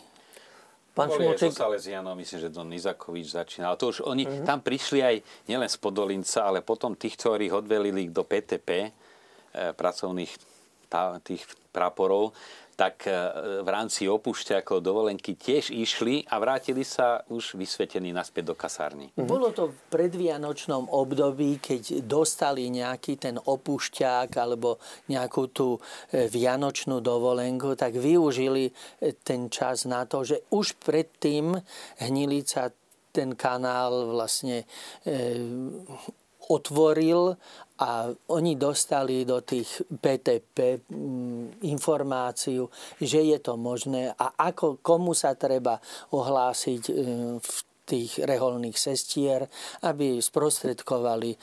[0.94, 3.74] Pán Šimoček, so Salesianom, myslím, že Don Nizakovič začínal.
[3.82, 5.16] To už oni tam prišli aj
[5.50, 8.90] nielen z Podolinca, ale potom tých, ktorých odvelili do PTP, e,
[9.74, 10.32] pracovných
[10.94, 11.42] tá, tých
[11.74, 12.38] praporov,
[12.74, 13.14] tak e,
[13.62, 19.14] v rámci opúšťakov dovolenky tiež išli a vrátili sa už vysvetení naspäť do kasárny.
[19.16, 25.78] Bolo to v predvianočnom období, keď dostali nejaký ten opušťák alebo nejakú tú
[26.10, 28.74] e, vianočnú dovolenku, tak využili e,
[29.22, 31.54] ten čas na to, že už predtým
[32.02, 32.74] Hnilica
[33.14, 34.66] ten kanál vlastne
[35.06, 35.16] e,
[36.50, 37.38] otvoril
[37.84, 45.12] a oni dostali do tých PTP mm, informáciu, že je to možné a ako, komu
[45.12, 45.84] sa treba
[46.16, 46.94] ohlásiť e,
[47.44, 47.50] v
[47.84, 49.52] tých reholných sestier,
[49.84, 51.38] aby sprostredkovali e,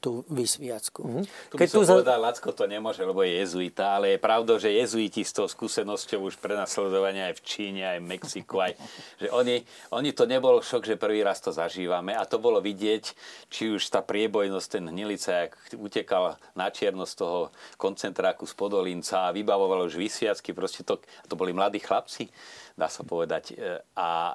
[0.00, 1.28] tú vysviacku.
[1.52, 4.18] Tu by Keď som tu za- povedal, Lacko to nemôže, lebo je jezuita, ale je
[4.18, 8.72] pravda, že jezuiti s tou skúsenosťou už prenasledovania aj v Číne, aj v Mexiku, aj,
[9.22, 9.60] že oni,
[9.92, 13.04] oni to nebol šok, že prvý raz to zažívame a to bolo vidieť,
[13.52, 17.38] či už tá priebojnosť, ten hnilica, jak utekal na čierno z toho
[17.76, 20.96] koncentráku z Podolinca a vybavoval už vysviacky, proste to,
[21.28, 22.32] to boli mladí chlapci,
[22.72, 23.52] dá sa povedať.
[23.52, 24.34] E, A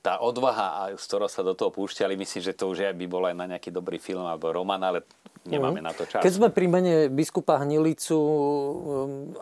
[0.00, 3.28] tá odvaha, a z ktorou sa do toho púšťali, myslím, že to už by bolo
[3.28, 5.04] aj na nejaký dobrý film alebo román, ale
[5.44, 6.24] nemáme na to čas.
[6.24, 8.28] Keď sme pri mene biskupa Hnilicu, um,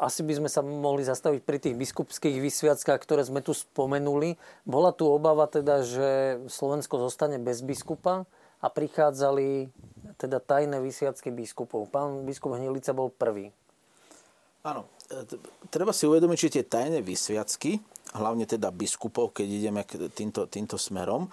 [0.02, 4.34] asi by sme sa mohli zastaviť pri tých biskupských vysviackách, ktoré sme tu spomenuli.
[4.66, 8.26] Bola tu obava teda, že Slovensko zostane bez biskupa
[8.59, 9.70] a prichádzali
[10.18, 11.86] teda tajné vysviacky biskupov.
[11.86, 13.54] Pán biskup Hnilica bol prvý.
[14.66, 15.22] Áno, e,
[15.70, 17.78] treba si uvedomiť, že tie tajné vysviacky,
[18.14, 21.28] hlavne teda biskupov, keď ideme k týmto, týmto smerom,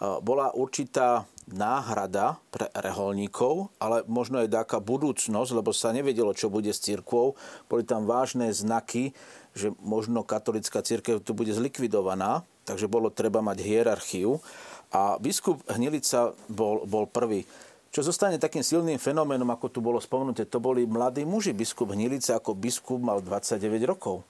[0.00, 6.72] bola určitá náhrada pre reholníkov, ale možno aj taká budúcnosť, lebo sa nevedelo, čo bude
[6.72, 7.36] s církvou.
[7.68, 9.12] Boli tam vážne znaky,
[9.52, 14.40] že možno katolická církev tu bude zlikvidovaná, takže bolo treba mať hierarchiu.
[14.88, 17.44] A biskup Hnilica bol, bol prvý.
[17.92, 21.52] Čo zostane takým silným fenoménom, ako tu bolo spomenuté, to boli mladí muži.
[21.52, 24.24] Biskup Hnilica ako biskup mal 29 rokov.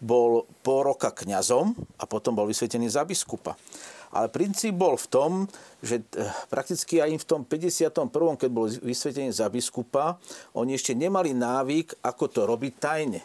[0.00, 3.56] Bol pol roka kňazom a potom bol vysvetený za biskupa.
[4.14, 5.30] Ale princíp bol v tom,
[5.84, 7.92] že eh, prakticky aj v tom 51.,
[8.40, 10.16] keď bol vysvetený za biskupa,
[10.56, 13.22] oni ešte nemali návyk, ako to robiť tajne.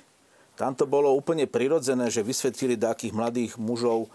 [0.59, 4.11] Tam to bolo úplne prirodzené, že vysvetlili takých mladých mužov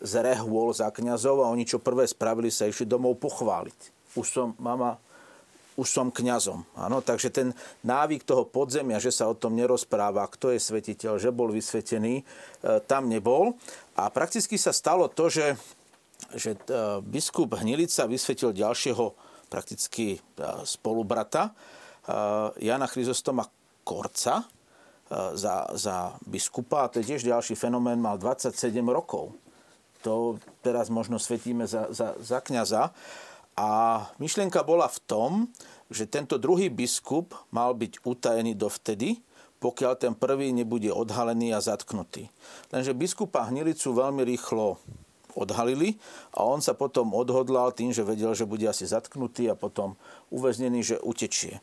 [0.00, 4.08] z rehôl za kňazov a oni čo prvé spravili, sa išli domov pochváliť.
[4.16, 4.96] Už som, mama,
[5.80, 6.60] už som kňazom.
[6.76, 11.32] Áno, takže ten návyk toho podzemia, že sa o tom nerozpráva, kto je svetiteľ, že
[11.32, 12.24] bol vysvetený, e,
[12.84, 13.56] tam nebol.
[13.96, 15.56] A prakticky sa stalo to, že,
[16.36, 16.60] že e,
[17.00, 19.16] biskup Hnilica vysvetil ďalšieho
[19.48, 20.18] prakticky e,
[20.68, 21.56] spolubrata,
[22.58, 23.46] Jana Chryzostoma
[23.86, 24.42] Korca,
[25.36, 26.88] za, za biskupa.
[26.88, 28.56] A to je tiež ďalší fenomén, mal 27
[28.90, 29.30] rokov.
[30.02, 32.90] To teraz možno svetíme za, za, za kniaza.
[33.58, 35.30] A myšlienka bola v tom,
[35.90, 39.18] že tento druhý biskup mal byť utajený dovtedy,
[39.60, 42.32] pokiaľ ten prvý nebude odhalený a zatknutý.
[42.72, 44.80] Lenže biskupa Hnilicu veľmi rýchlo
[45.36, 46.00] odhalili
[46.34, 49.94] a on sa potom odhodlal tým, že vedel, že bude asi zatknutý a potom
[50.32, 51.62] uväznený, že utečie.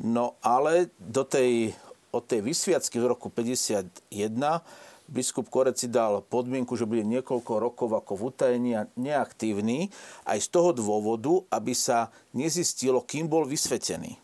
[0.00, 1.70] No ale do tej,
[2.10, 4.64] od tej vysviacky z roku 51
[5.08, 9.92] biskup Korec si dal podmienku, že bude niekoľko rokov ako v utajení a neaktívny,
[10.24, 14.16] aj z toho dôvodu, aby sa nezistilo, kým bol vysvetený.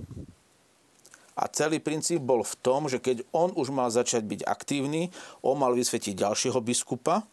[1.40, 5.08] A celý princíp bol v tom, že keď on už mal začať byť aktívny,
[5.40, 7.24] on mal vysvetiť ďalšieho biskupa,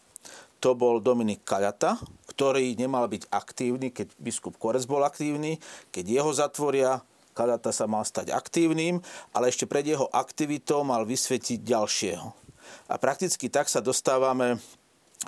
[0.58, 2.00] to bol Dominik Kaľata,
[2.34, 5.60] ktorý nemal byť aktívny, keď biskup Korec bol aktívny,
[5.92, 7.04] keď jeho zatvoria,
[7.36, 8.98] Kaľata sa mal stať aktívnym,
[9.30, 12.47] ale ešte pred jeho aktivitou mal vysvetiť ďalšieho.
[12.90, 14.60] A prakticky tak sa dostávame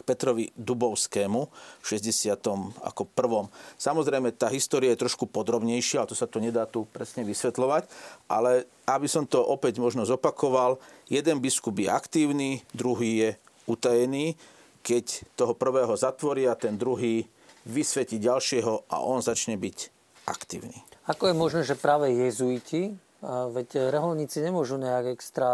[0.06, 1.40] Petrovi Dubovskému
[1.82, 2.38] v 60.
[2.80, 3.50] ako prvom.
[3.74, 7.90] Samozrejme, tá história je trošku podrobnejšia, ale to sa to nedá tu presne vysvetľovať.
[8.30, 10.78] Ale aby som to opäť možno zopakoval,
[11.10, 13.30] jeden biskup je aktívny, druhý je
[13.66, 14.38] utajený
[14.80, 17.28] keď toho prvého zatvoria, ten druhý
[17.68, 19.78] vysvetí ďalšieho a on začne byť
[20.24, 20.80] aktívny.
[21.08, 25.46] Ako je možné, že práve jezuiti, veď reholníci nemôžu nejak extra,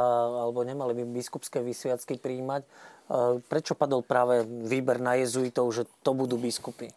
[0.47, 2.63] alebo nemali by biskupské vysviacky príjmať,
[3.47, 6.91] prečo padol práve výber na jezuitov, že to budú biskupy?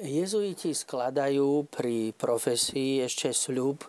[0.00, 3.84] Jezuiti skladajú pri profesii ešte sľub,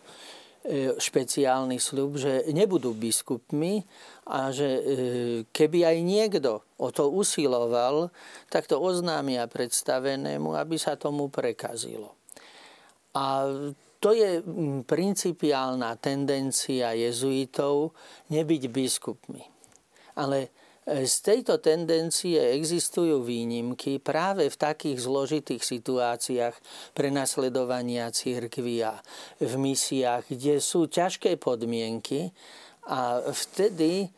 [0.63, 3.83] E, špeciálny sľub, že nebudú biskupmi
[4.23, 4.81] a že e,
[5.51, 8.15] keby aj niekto o to usiloval,
[8.47, 12.15] tak to oznámia predstavenému, aby sa tomu prekazilo.
[13.11, 13.43] A
[14.03, 14.43] to je
[14.83, 17.95] principiálna tendencia jezuitov
[18.27, 19.43] nebyť biskupmi.
[20.19, 20.51] Ale
[20.83, 26.55] z tejto tendencie existujú výnimky práve v takých zložitých situáciách
[26.91, 28.99] prenasledovania církvy a
[29.39, 32.35] v misiách, kde sú ťažké podmienky
[32.91, 34.11] a vtedy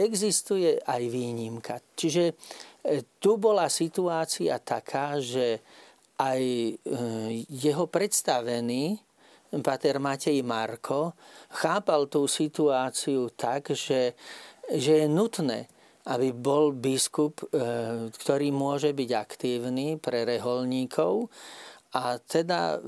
[0.00, 1.84] existuje aj výnimka.
[1.92, 2.34] Čiže e,
[3.20, 5.60] tu bola situácia taká, že
[6.20, 6.72] aj e,
[7.48, 9.00] jeho predstavený,
[9.64, 11.16] pater Matej Marko,
[11.48, 14.14] chápal tú situáciu tak, že
[14.70, 15.66] že je nutné,
[16.06, 17.46] aby bol biskup, e,
[18.14, 21.26] ktorý môže byť aktívny pre reholníkov.
[21.90, 22.78] A teda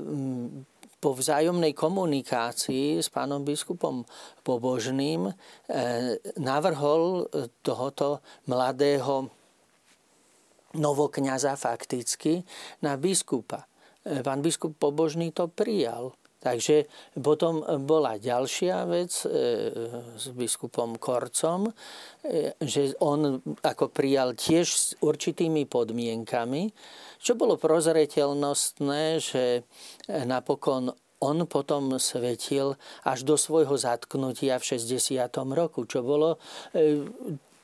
[1.03, 4.07] po vzájomnej komunikácii s pánom biskupom
[4.47, 5.33] pobožným e,
[6.39, 7.27] navrhol
[7.59, 9.27] tohoto mladého
[10.77, 12.41] novokňaza fakticky
[12.81, 13.65] na biskupa.
[14.05, 16.13] E, pán biskup pobožný to prijal
[16.43, 16.91] Takže
[17.23, 19.27] potom bola ďalšia vec e,
[20.19, 26.67] s biskupom Korcom, e, že on ako prijal tiež s určitými podmienkami,
[27.23, 29.63] čo bolo prozreteľnostné, že
[30.11, 30.91] napokon
[31.23, 32.75] on potom svetil
[33.07, 35.23] až do svojho zatknutia v 60.
[35.55, 36.35] roku, čo bolo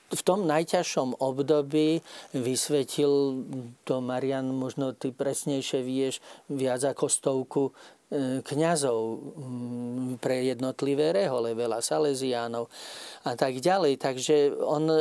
[0.09, 2.01] v tom najťažšom období
[2.33, 3.45] vysvetil
[3.85, 7.63] to Marian, možno ty presnejšie vieš, viac ako stovku
[8.09, 12.65] E, kňazov mm, pre jednotlivé rehole, veľa salesiánov
[13.21, 14.01] a tak ďalej.
[14.01, 14.97] Takže on e,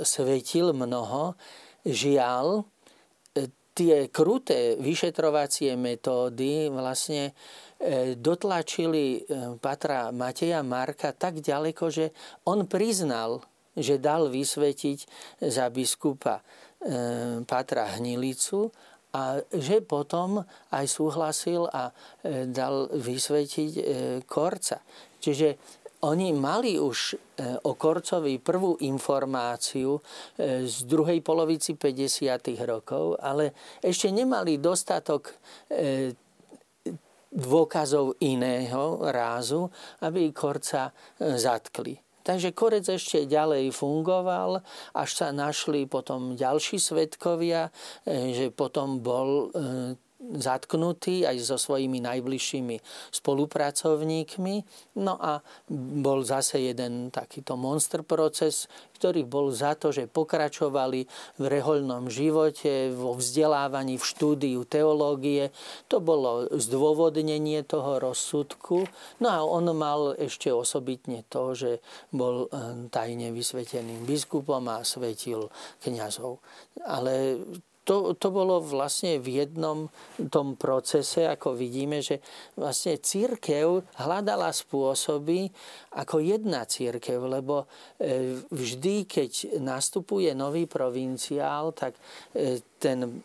[0.00, 1.36] svetil mnoho.
[1.84, 2.64] Žiaľ,
[3.36, 7.36] e, tie kruté vyšetrovacie metódy vlastne
[8.18, 9.22] dotlačili
[9.62, 12.10] Patra Mateja Marka tak ďaleko, že
[12.42, 13.46] on priznal,
[13.78, 14.98] že dal vysvetiť
[15.46, 16.42] za biskupa
[17.46, 18.70] Patra Hnilicu
[19.12, 23.82] a že potom aj súhlasil a e, dal vysvetiť e,
[24.28, 24.84] Korca.
[25.18, 25.48] Čiže
[26.04, 29.98] oni mali už e, o Korcovi prvú informáciu
[30.62, 32.54] z druhej polovici 50.
[32.68, 35.34] rokov, ale ešte nemali dostatok
[37.28, 39.66] dôkazov iného rázu,
[40.04, 42.07] aby Korca zatkli.
[42.28, 44.60] Takže korec ešte ďalej fungoval,
[44.92, 47.72] až sa našli potom ďalší svetkovia,
[48.04, 49.96] e, že potom bol e,
[50.36, 52.76] zatknutý aj so svojimi najbližšími
[53.14, 54.54] spolupracovníkmi.
[55.00, 55.40] No a
[56.00, 58.68] bol zase jeden takýto monster proces,
[58.98, 61.06] ktorý bol za to, že pokračovali
[61.38, 65.54] v rehoľnom živote, vo vzdelávaní, v štúdiu teológie.
[65.88, 68.90] To bolo zdôvodnenie toho rozsudku.
[69.22, 71.70] No a on mal ešte osobitne to, že
[72.10, 75.48] bol eh, tajne vysveteným biskupom a svetil
[75.80, 76.42] kňazov.
[76.82, 77.38] Ale
[77.88, 79.88] to, to bolo vlastne v jednom
[80.28, 82.20] tom procese, ako vidíme, že
[82.52, 85.48] vlastne církev hľadala spôsoby
[85.96, 87.64] ako jedna církev, lebo
[87.96, 91.96] e, vždy, keď nastupuje nový provinciál, tak
[92.36, 93.24] e, ten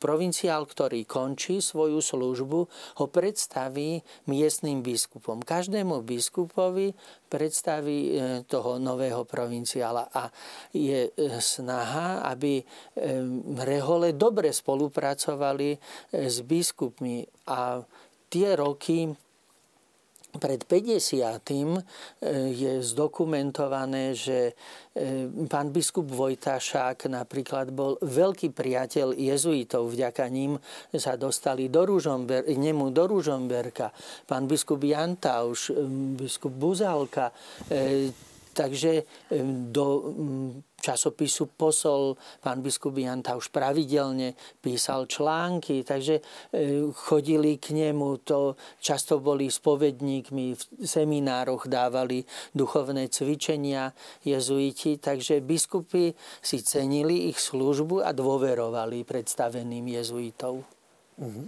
[0.00, 2.60] provinciál, ktorý končí svoju službu,
[2.98, 5.44] ho predstaví miestnym biskupom.
[5.44, 6.92] Každému biskupovi
[7.28, 8.12] predstaví e,
[8.48, 10.32] toho nového provinciála a
[10.72, 12.64] je e, snaha, aby e,
[13.62, 15.76] rehole dobre spolupracovali
[16.12, 17.84] s biskupmi a
[18.32, 19.27] tie roky
[20.38, 21.42] pred 50.
[22.54, 24.54] je zdokumentované, že
[25.46, 29.94] pán biskup Vojtašák napríklad bol veľký priateľ jezuitov.
[29.94, 30.58] Vďaka ním
[30.94, 33.92] sa dostali do Ružomber- nemu do Ružomberka.
[34.26, 35.74] Pán biskup Jantauš,
[36.18, 37.30] biskup Buzalka,
[38.58, 39.06] Takže
[39.70, 39.86] do
[40.78, 46.22] časopisu Posol pán biskup Janta už pravidelne písal články, takže
[46.94, 52.22] chodili k nemu, to často boli spovedníkmi, v seminároch dávali
[52.54, 53.90] duchovné cvičenia
[54.22, 60.62] jezuiti, takže biskupy si cenili ich službu a dôverovali predstaveným jezuitov.
[61.18, 61.46] Mm-hmm.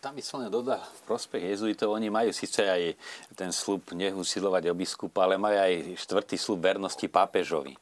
[0.00, 2.96] Tam by dodal v prospech jezuitov, oni majú síce aj
[3.36, 7.76] ten slub nehusilovať o biskupa, ale majú aj štvrtý slub vernosti pápežovi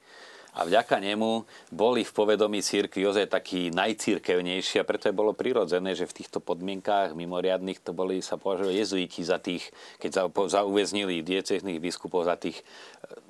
[0.59, 5.95] a vďaka nemu boli v povedomí církvy ozaj taký najcírkevnejší a preto je bolo prirodzené,
[5.95, 9.71] že v týchto podmienkách mimoriadných to boli sa považovali jezuiti za tých,
[10.03, 12.65] keď za, za uväznili diecezných biskupov za tých e,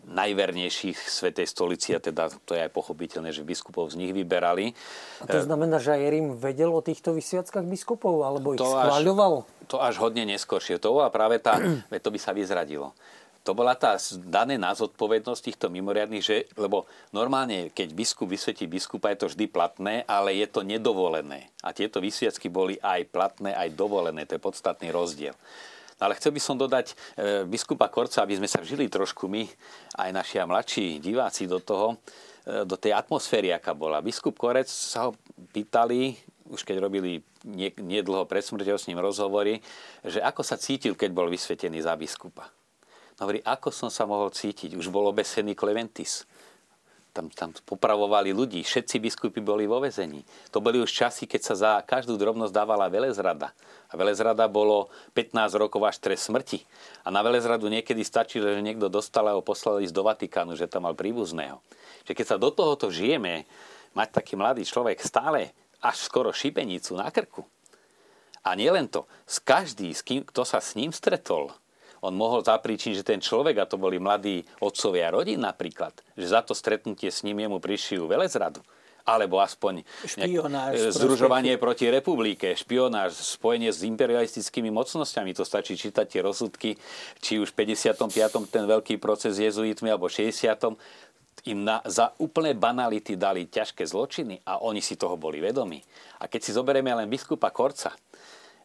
[0.08, 4.72] najvernejších Svetej stolici a teda to je aj pochopiteľné, že biskupov z nich vyberali.
[5.20, 9.44] A to znamená, že aj Rím vedel o týchto vysviackách biskupov alebo ich to schváľoval?
[9.44, 10.80] Až, to až hodne neskôršie.
[10.80, 11.60] To bola práve tá,
[12.04, 12.96] to by sa vyzradilo
[13.48, 13.96] to bola tá
[14.28, 16.84] dané na zodpovednosť týchto mimoriadných, že, lebo
[17.16, 21.48] normálne, keď biskup vysvetí biskupa, je to vždy platné, ale je to nedovolené.
[21.64, 24.28] A tieto vysviacky boli aj platné, aj dovolené.
[24.28, 25.32] To je podstatný rozdiel.
[25.96, 26.94] No ale chcel by som dodať e,
[27.48, 29.48] biskupa Korca, aby sme sa vžili trošku my,
[29.96, 31.96] aj naši mladší diváci do toho,
[32.44, 34.04] e, do tej atmosféry, aká bola.
[34.04, 35.16] Biskup Korec sa ho
[35.56, 36.20] pýtali,
[36.52, 37.24] už keď robili
[37.80, 39.64] nedlho pred smrťou s ním rozhovory,
[40.04, 42.57] že ako sa cítil, keď bol vysvetený za biskupa.
[43.18, 44.78] Hovorí, ako som sa mohol cítiť?
[44.78, 46.22] Už bolo obesený Kleventis.
[47.10, 48.62] Tam, tam popravovali ľudí.
[48.62, 50.22] Všetci biskupy boli vo vezení.
[50.54, 53.50] To boli už časy, keď sa za každú drobnosť dávala velezrada.
[53.90, 54.86] A velezrada bolo
[55.18, 56.62] 15 rokov až trest smrti.
[57.02, 60.86] A na velezradu niekedy stačilo, že niekto dostal a ho poslal do Vatikánu, že tam
[60.86, 61.58] mal príbuzného.
[62.06, 63.50] Že keď sa do tohoto žijeme,
[63.98, 65.50] mať taký mladý človek stále
[65.82, 67.42] až skoro šibenicu na krku.
[68.46, 71.50] A nielen to, z každý, s kým, kto sa s ním stretol,
[72.02, 76.40] on mohol zapríčiť, že ten človek, a to boli mladí otcovia rodín napríklad, že za
[76.42, 78.62] to stretnutie s ním jemu prišijú velezradu
[79.08, 85.32] alebo aspoň špionáž, združovanie proti republike, špionáž, spojenie s imperialistickými mocnosťami.
[85.32, 86.76] To stačí čítať tie rozsudky,
[87.24, 88.52] či už v 55.
[88.52, 90.76] ten veľký proces s jezuitmi, alebo 60
[91.48, 95.80] im na, za úplné banality dali ťažké zločiny a oni si toho boli vedomi.
[96.20, 97.96] A keď si zoberieme len biskupa Korca,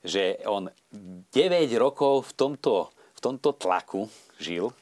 [0.03, 1.31] že on 9
[1.79, 2.91] rokov v tomto
[3.24, 4.76] tomto tlaku žil,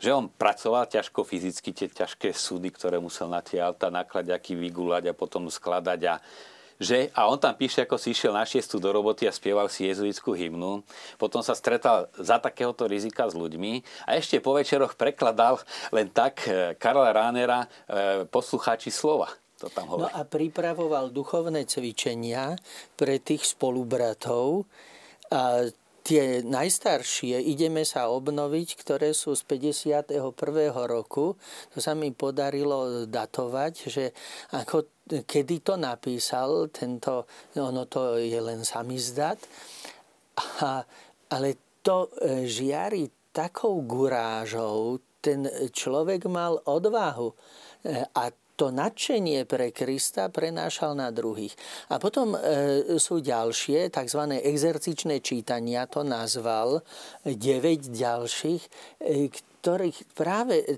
[0.00, 5.12] že on pracoval ťažko fyzicky, tie ťažké súdy, ktoré musel na tie auta naklaďaky vygulať
[5.12, 6.14] a potom skladať a
[6.80, 9.84] že, a on tam píše, ako si išiel na šiestu do roboty a spieval si
[9.84, 10.80] jezuitskú hymnu.
[11.20, 15.60] Potom sa stretal za takéhoto rizika s ľuďmi a ešte po večeroch prekladal
[15.92, 19.28] len tak eh, Karla Ránera eh, poslucháči slova.
[19.60, 20.08] To tam hovorí.
[20.08, 22.56] No a pripravoval duchovné cvičenia
[22.96, 24.64] pre tých spolubratov.
[25.28, 25.68] A
[26.02, 30.34] tie najstaršie ideme sa obnoviť, ktoré sú z 51.
[30.88, 31.36] roku.
[31.72, 34.04] To sa mi podarilo datovať, že
[34.56, 39.38] ako, kedy to napísal, tento, ono to je len samizdat,
[40.64, 40.82] a,
[41.30, 47.34] ale to e, žiari takou gurážou, ten človek mal odvahu e,
[48.16, 51.56] a to nadšenie pre Krista prenášal na druhých.
[51.88, 52.38] A potom e,
[53.00, 54.20] sú ďalšie, tzv.
[54.36, 56.84] exercičné čítania, to nazval,
[57.24, 57.40] 9
[57.88, 58.62] ďalších,
[59.00, 60.76] e, ktorých práve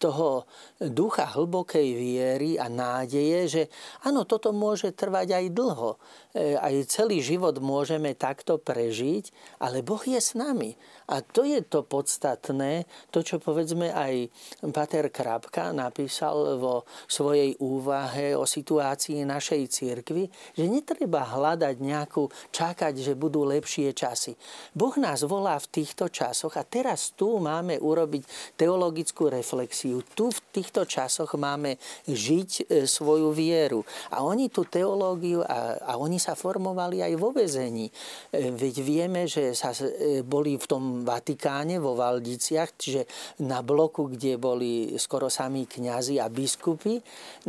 [0.00, 0.44] toho
[0.80, 3.62] ducha hlbokej viery a nádeje, že
[4.04, 5.96] áno, toto môže trvať aj dlho.
[6.34, 9.30] E, aj celý život môžeme takto prežiť,
[9.62, 10.74] ale Boh je s nami.
[11.06, 14.34] A to je to podstatné, to, čo povedzme aj
[14.74, 20.26] Pater Krapka napísal vo svojej úvahe o situácii našej církvy,
[20.58, 24.34] že netreba hľadať nejakú, čakať, že budú lepšie časy.
[24.74, 30.02] Boh nás volá v týchto časoch a teraz tu máme urobiť teologickú reflexiu.
[30.18, 31.78] Tu v týchto časoch máme
[32.10, 33.86] žiť e, svoju vieru.
[34.10, 37.92] A oni tú teológiu, a, a oni sa formovali aj vo väzení.
[38.32, 43.04] E, veď vieme, že sa e, boli v tom Vatikáne, vo Valdiciach, čiže
[43.44, 46.96] na bloku, kde boli skoro sami kňazi a biskupy.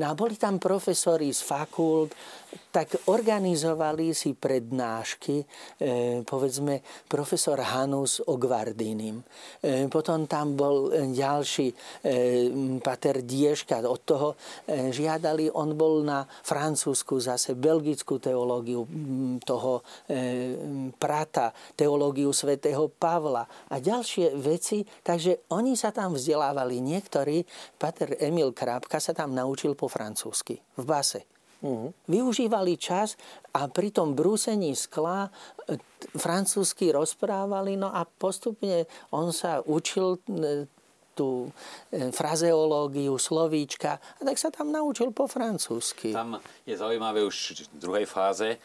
[0.03, 2.11] No a boli tam profesori z fakult,
[2.71, 5.45] tak organizovali si prednášky, e,
[6.27, 9.23] povedzme, profesor Hanus o Gvardínim.
[9.63, 11.75] E, potom tam bol ďalší e,
[12.83, 14.29] pater Dieška, od toho
[14.67, 18.87] žiadali, on bol na francúzsku zase belgickú teológiu
[19.43, 19.83] toho
[20.95, 26.79] Prata, teológiu svätého Pavla a ďalšie veci, takže oni sa tam vzdelávali.
[26.81, 27.43] Niektorí,
[27.77, 31.34] pater Emil Krápka sa tam naučil po francúzsky, v base.
[31.65, 31.89] Uh-huh.
[32.05, 33.17] Využívali čas
[33.57, 35.33] a pri tom brúsení skla
[35.65, 35.81] e,
[36.13, 40.69] francúzsky rozprávali, no a postupne on sa učil e,
[41.17, 41.49] tú
[41.89, 46.13] e, frazeológiu, slovíčka a tak sa tam naučil po francúzsky.
[46.13, 46.37] Tam
[46.69, 48.61] je zaujímavé už v druhej fáze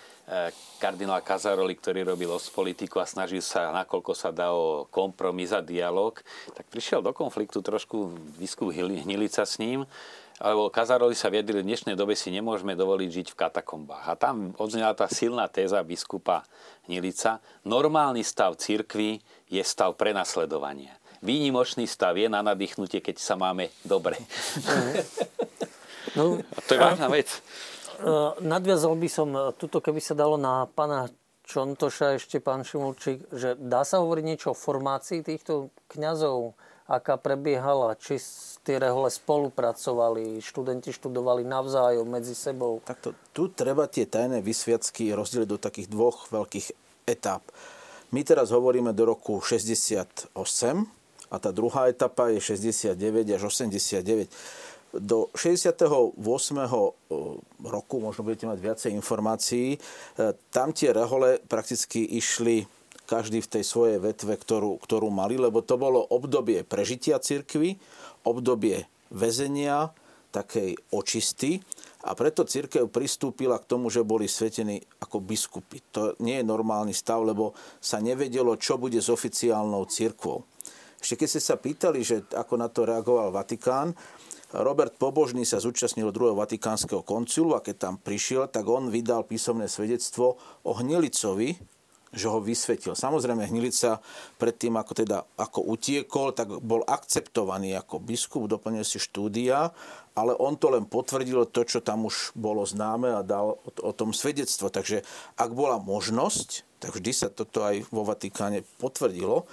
[0.78, 5.58] kardinál Kazaroli, ktorý robil os politiku a snažil sa, nakoľko sa dá o kompromis a
[5.58, 6.22] dialog,
[6.54, 9.82] tak prišiel do konfliktu trošku biskup Hnilica s ním
[10.40, 14.04] alebo Kazaroli sa viedli, v dnešnej dobe si nemôžeme dovoliť žiť v katakombách.
[14.08, 16.48] A tam odznela tá silná téza biskupa
[16.88, 17.44] Hnilica.
[17.68, 19.20] Normálny stav cirkvy
[19.52, 20.96] je stav prenasledovania.
[21.20, 24.16] Výnimočný stav je na nadýchnutie, keď sa máme dobre.
[26.16, 27.28] No, a to je vážna vec.
[28.40, 29.28] Nadviazal by som
[29.60, 31.12] tuto, keby sa dalo na pána
[31.44, 36.56] Čontoša ešte, pán Šimulčík, že dá sa hovoriť niečo o formácii týchto kňazov,
[36.90, 38.18] aká prebiehala, či
[38.66, 42.82] tie rehole spolupracovali, študenti študovali navzájom medzi sebou.
[42.82, 46.74] Takto, tu treba tie tajné vysviacky rozdeliť do takých dvoch veľkých
[47.06, 47.46] etáp.
[48.10, 50.34] My teraz hovoríme do roku 68
[51.30, 52.98] a tá druhá etapa je 69
[53.38, 54.26] až 89.
[54.90, 56.18] Do 68.
[57.62, 62.66] roku, možno budete mať viacej informácií, e, tam tie rehole prakticky išli
[63.10, 67.74] každý v tej svojej vetve, ktorú, ktorú mali, lebo to bolo obdobie prežitia cirkvy,
[68.22, 69.90] obdobie väzenia,
[70.30, 71.58] takej očisty
[72.06, 75.82] a preto církev pristúpila k tomu, že boli svetení ako biskupy.
[75.90, 77.52] To nie je normálny stav, lebo
[77.82, 80.46] sa nevedelo, čo bude s oficiálnou církvou.
[81.02, 83.90] Ešte keď ste sa pýtali, že ako na to reagoval Vatikán,
[84.50, 89.70] Robert Pobožný sa zúčastnil druhého vatikánskeho koncilu a keď tam prišiel, tak on vydal písomné
[89.70, 91.54] svedectvo o Hnilicovi,
[92.10, 92.98] že ho vysvetil.
[92.98, 94.02] Samozrejme, Hnilica
[94.34, 99.70] predtým, ako, teda, ako utiekol, tak bol akceptovaný ako biskup, doplnil si štúdia,
[100.18, 104.10] ale on to len potvrdil to, čo tam už bolo známe a dal o, tom
[104.10, 104.74] svedectvo.
[104.74, 105.06] Takže
[105.38, 109.46] ak bola možnosť, tak vždy sa toto aj vo Vatikáne potvrdilo.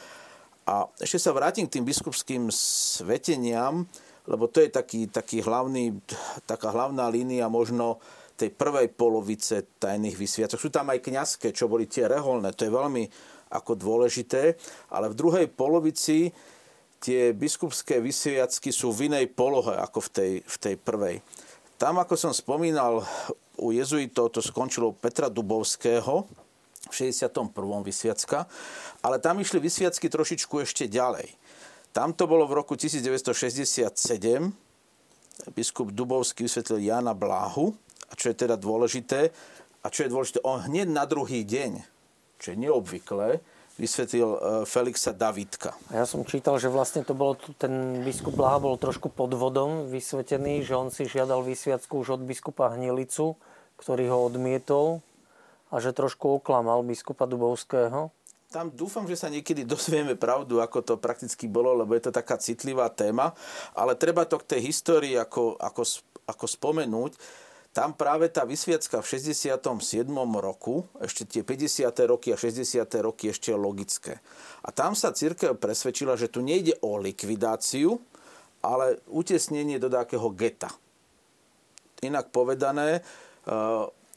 [0.65, 3.85] A ešte sa vrátim k tým biskupským sveteniam,
[4.27, 5.95] lebo to je taký, taký hlavný,
[6.43, 8.01] taká hlavná línia možno
[8.37, 10.61] tej prvej polovice tajných vysviacok.
[10.61, 13.03] Sú tam aj kňazské, čo boli tie reholné, to je veľmi
[13.49, 14.53] ako dôležité,
[14.93, 16.29] ale v druhej polovici
[17.01, 21.15] tie biskupské vysviacky sú v inej polohe ako v tej, v tej prvej.
[21.77, 23.05] Tam, ako som spomínal,
[23.57, 26.25] u jezuitov to skončilo Petra Dubovského
[26.87, 27.53] v 61.
[27.81, 28.45] vysviacka,
[29.01, 31.29] ale tam išli vysviacky trošičku ešte ďalej.
[31.93, 34.53] Tam to bolo v roku 1967,
[35.53, 37.73] biskup Dubovský vysvetlil Jana Bláhu,
[38.07, 39.31] a čo je teda dôležité,
[39.83, 41.79] a čo je dôležité, on hneď na druhý deň,
[42.41, 43.39] čo je neobvyklé,
[43.77, 45.77] vysvetlil e, Felixa Davidka.
[45.93, 50.65] Ja som čítal, že vlastne to bolo, ten biskup Blaha bol trošku pod vodom vysvetený,
[50.65, 53.37] že on si žiadal vysviacku už od biskupa Hnilicu,
[53.77, 55.05] ktorý ho odmietol
[55.69, 58.09] a že trošku oklamal biskupa Dubovského.
[58.47, 62.39] Tam dúfam, že sa niekedy dozvieme pravdu, ako to prakticky bolo, lebo je to taká
[62.39, 63.35] citlivá téma,
[63.75, 65.83] ale treba to k tej histórii ako, ako,
[66.25, 67.11] ako spomenúť
[67.77, 69.53] tam práve tá vysviacka v 67.
[70.41, 71.85] roku, ešte tie 50.
[72.09, 72.81] roky a 60.
[73.05, 74.17] roky ešte je logické.
[74.65, 78.01] A tam sa církev presvedčila, že tu nejde o likvidáciu,
[78.65, 80.73] ale utesnenie do takého geta.
[82.01, 83.01] Inak povedané, e,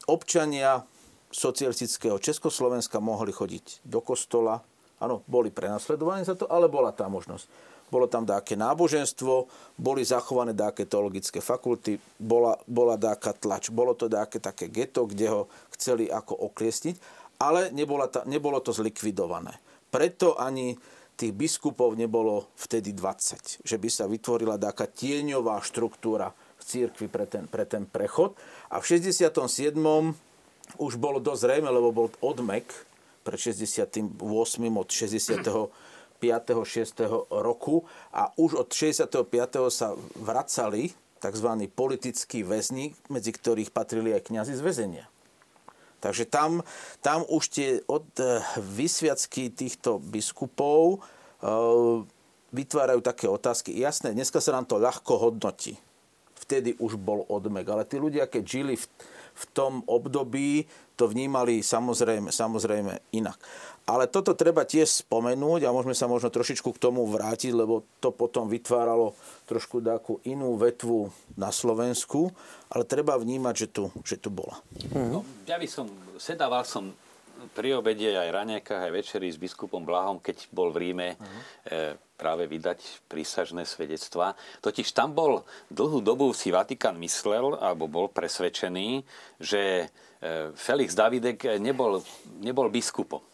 [0.09, 0.81] občania
[1.29, 4.65] socialistického Československa mohli chodiť do kostola,
[5.05, 7.45] áno, boli prenasledovaní za to, ale bola tá možnosť
[7.91, 14.07] bolo tam dáke náboženstvo, boli zachované dáke teologické fakulty, bola, bola dáka tlač, bolo to
[14.07, 15.43] dáke také geto, kde ho
[15.75, 16.97] chceli ako okliesniť,
[17.43, 19.59] ale nebola ta, nebolo to zlikvidované.
[19.91, 20.79] Preto ani
[21.21, 27.29] tých biskupov nebolo vtedy 20, že by sa vytvorila dáka tieňová štruktúra v církvi pre
[27.29, 28.33] ten, pre ten prechod.
[28.73, 29.77] A v 67.
[30.81, 32.65] už bolo dosť zrejme, lebo bol odmek
[33.21, 34.17] pred 68.
[34.73, 35.45] od 60
[36.21, 37.33] 6.
[37.33, 39.17] roku a už od 65.
[39.73, 41.49] sa vracali tzv.
[41.73, 45.07] politickí väzni, medzi ktorých patrili aj kňazi z väzenia.
[46.01, 46.65] Takže tam,
[47.05, 50.99] tam už tie od eh, vysviacky týchto biskupov e,
[52.51, 53.77] vytvárajú také otázky.
[53.77, 55.77] Jasné, dneska sa nám to ľahko hodnotí.
[56.41, 57.69] Vtedy už bol odmek.
[57.69, 58.85] Ale tí ľudia, keď žili v,
[59.37, 60.65] v tom období,
[60.97, 63.39] to vnímali samozrejme, samozrejme inak.
[63.91, 68.15] Ale toto treba tiež spomenúť a môžeme sa možno trošičku k tomu vrátiť, lebo to
[68.15, 69.19] potom vytváralo
[69.51, 72.31] trošku takú inú vetvu na Slovensku,
[72.71, 74.63] ale treba vnímať, že tu, že tu bola.
[74.95, 75.91] No, ja by som,
[76.23, 76.95] sedával som
[77.51, 81.41] pri obede aj raňajkách, aj večeri s biskupom Blahom, keď bol v Ríme uh-huh.
[81.67, 81.79] e,
[82.15, 84.39] práve vydať prísažné svedectvá.
[84.63, 89.03] Totiž tam bol dlhú dobu si Vatikán myslel, alebo bol presvedčený,
[89.41, 89.89] že
[90.23, 92.05] e, Felix Davidek nebol,
[92.39, 93.25] nebol biskupom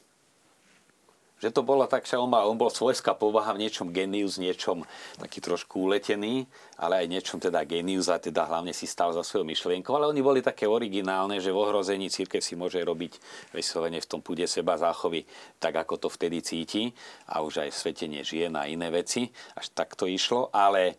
[1.36, 4.88] že to bola tak, že on, mal, on bol svojská povaha v niečom genius, niečom
[5.20, 6.48] taký trošku uletený,
[6.80, 9.92] ale aj niečom teda genius a teda hlavne si stal za svojou myšlienkou.
[9.92, 13.20] Ale oni boli také originálne, že v ohrození církev si môže robiť
[13.52, 15.28] vyslovene v tom púde seba záchovy
[15.60, 16.88] tak, ako to vtedy cíti
[17.28, 19.28] a už aj svetenie žien a iné veci.
[19.60, 20.96] Až tak to išlo, ale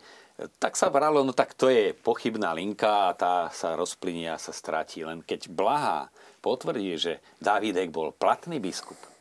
[0.62, 4.54] tak sa bralo, no tak to je pochybná linka a tá sa rozplynie a sa
[4.54, 5.02] stratí.
[5.02, 6.14] Len keď Blaha
[6.46, 9.16] potvrdí, že Dávidek bol platný biskup,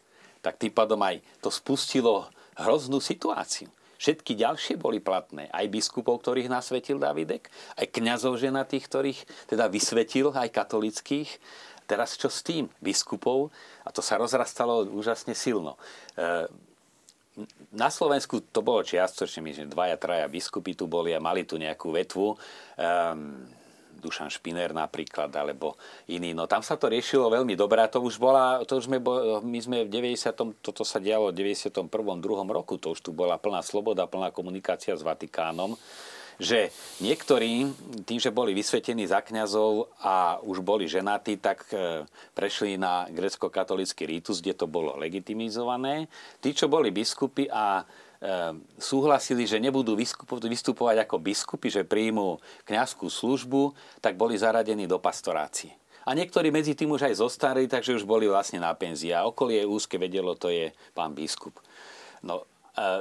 [0.47, 3.67] tak tým pádom aj to spustilo hroznú situáciu.
[3.99, 5.51] Všetky ďalšie boli platné.
[5.51, 9.21] Aj biskupov, ktorých nasvetil Davidek, aj kňazov ženatých, ktorých
[9.51, 11.43] teda vysvetil, aj katolických.
[11.91, 12.71] Teraz čo s tým?
[12.79, 13.51] Biskupov,
[13.83, 15.81] a to sa rozrastalo úžasne silno.
[16.15, 16.47] E,
[17.73, 21.61] na Slovensku to bolo čiastočne, my že dvaja, traja biskupy tu boli a mali tu
[21.61, 22.37] nejakú vetvu.
[22.77, 23.49] Um,
[24.07, 25.75] Dušan Špiner napríklad, alebo
[26.07, 26.31] iný.
[26.31, 29.03] No tam sa to riešilo veľmi dobre to už bola, to už sme,
[29.43, 30.63] my sme v 90.
[30.63, 31.91] toto sa dialo v 91.
[31.91, 32.23] 2.
[32.55, 35.75] roku, to už tu bola plná sloboda, plná komunikácia s Vatikánom
[36.37, 36.69] že
[37.01, 37.65] niektorí,
[38.05, 42.05] tým, že boli vysvetení za kňazov a už boli ženatí, tak e,
[42.37, 46.13] prešli na grecko-katolický rítus, kde to bolo legitimizované.
[46.45, 47.89] Tí, čo boli biskupy a
[48.81, 55.71] súhlasili, že nebudú vystupovať ako biskupy, že príjmú kňazskú službu, tak boli zaradení do pastorácie.
[56.07, 59.11] A niektorí medzi tým už aj zostali, takže už boli vlastne na penzii.
[59.11, 61.59] A okolie úzke vedelo, to je pán biskup.
[62.23, 62.47] No,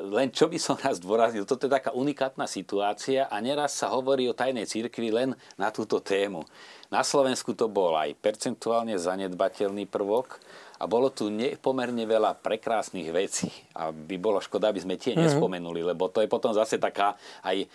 [0.10, 4.26] len čo by som raz dôraznil, toto je taká unikátna situácia a neraz sa hovorí
[4.26, 6.48] o tajnej cirkvi len na túto tému.
[6.88, 10.40] Na Slovensku to bol aj percentuálne zanedbateľný prvok,
[10.76, 15.24] a bolo tu nepomerne veľa prekrásnych vecí a by bolo škoda, aby sme tie mm-hmm.
[15.32, 17.16] nespomenuli, lebo to je potom zase taká
[17.48, 17.68] aj e,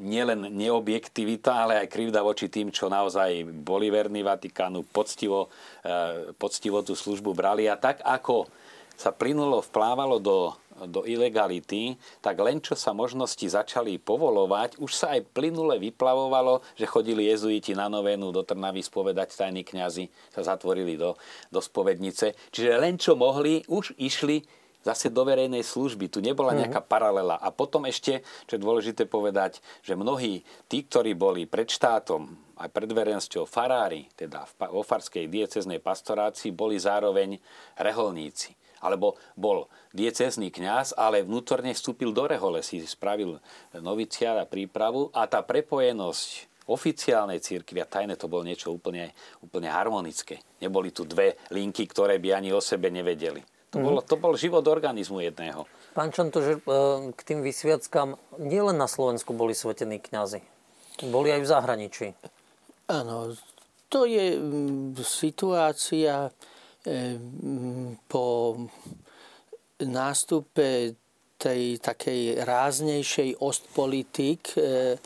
[0.00, 5.52] nielen neobjektivita, ale aj krivda voči tým, čo naozaj boli verní Vatikánu, poctivo,
[5.84, 8.48] e, poctivo tú službu brali a tak ako
[8.94, 10.54] sa plynulo, vplávalo do
[10.88, 16.88] do ilegality, tak len čo sa možnosti začali povolovať, už sa aj plynule vyplavovalo, že
[16.88, 21.16] chodili jezuiti na novénu do Trnavy spovedať tajní kňazi, sa zatvorili do,
[21.52, 22.36] do spovednice.
[22.52, 24.44] Čiže len čo mohli, už išli
[24.84, 26.12] zase do verejnej služby.
[26.12, 26.58] Tu nebola mhm.
[26.60, 27.40] nejaká paralela.
[27.40, 32.28] A potom ešte, čo je dôležité povedať, že mnohí tí, ktorí boli pred štátom,
[32.60, 37.40] aj pred verejnosťou farári, teda vo farskej dieceznej pastorácii, boli zároveň
[37.80, 38.54] reholníci
[38.84, 43.40] alebo bol diecezný kňaz, ale vnútorne vstúpil do rehole, si spravil
[43.72, 49.12] noviciát a prípravu a tá prepojenosť oficiálnej církvy a tajné to bolo niečo úplne,
[49.44, 50.40] úplne harmonické.
[50.60, 53.44] Neboli tu dve linky, ktoré by ani o sebe nevedeli.
[53.72, 53.84] To, mm.
[53.84, 55.68] bolo, to bol život organizmu jedného.
[55.92, 56.60] Pán Čanto, že e,
[57.12, 60.40] k tým vysviackám nielen na Slovensku boli svetení kňazi.
[61.10, 62.06] Boli aj v zahraničí.
[62.88, 63.34] Áno,
[63.90, 66.32] to je mm, situácia,
[68.08, 68.56] po
[69.80, 70.94] nástupe
[71.44, 74.96] tej takej ráznejšej ostpolitik eh,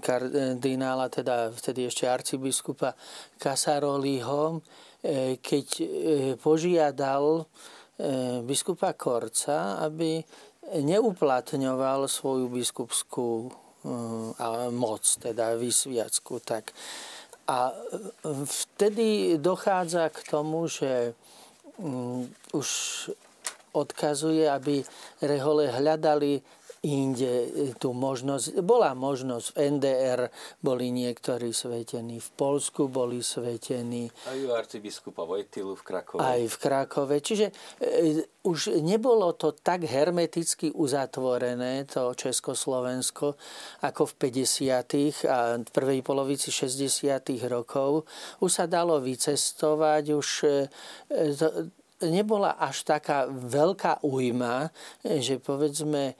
[0.00, 2.96] kardinála, teda vtedy ešte arcibiskupa
[3.36, 4.64] Casaroliho,
[5.04, 5.86] eh, keď eh,
[6.40, 7.44] požiadal
[8.42, 10.18] biskupa Korca, aby
[10.82, 13.46] neuplatňoval svoju biskupskú
[14.74, 16.74] moc, teda vysviacku, tak
[17.48, 17.72] a
[18.44, 21.14] vtedy dochádza k tomu, že
[21.78, 22.68] mm, už
[23.72, 24.84] odkazuje, aby
[25.22, 26.40] rehole hľadali
[26.84, 27.48] inde e,
[27.80, 28.60] tú možnosť.
[28.60, 30.20] Bola možnosť v NDR,
[30.60, 34.12] boli niektorí svetení, v Polsku boli svetení.
[34.28, 36.20] Aj u arcibiskupa Vojtilu v Krakove.
[36.20, 37.16] Aj v Krakove.
[37.24, 37.46] Čiže
[37.80, 43.40] e, už nebolo to tak hermeticky uzatvorené, to Československo,
[43.80, 45.24] ako v 50.
[45.24, 47.00] a v prvej polovici 60.
[47.48, 48.04] rokov.
[48.44, 50.68] Už sa dalo vycestovať, už e,
[51.32, 51.48] to,
[52.02, 54.74] nebola až taká veľká újma,
[55.04, 56.14] že povedzme e,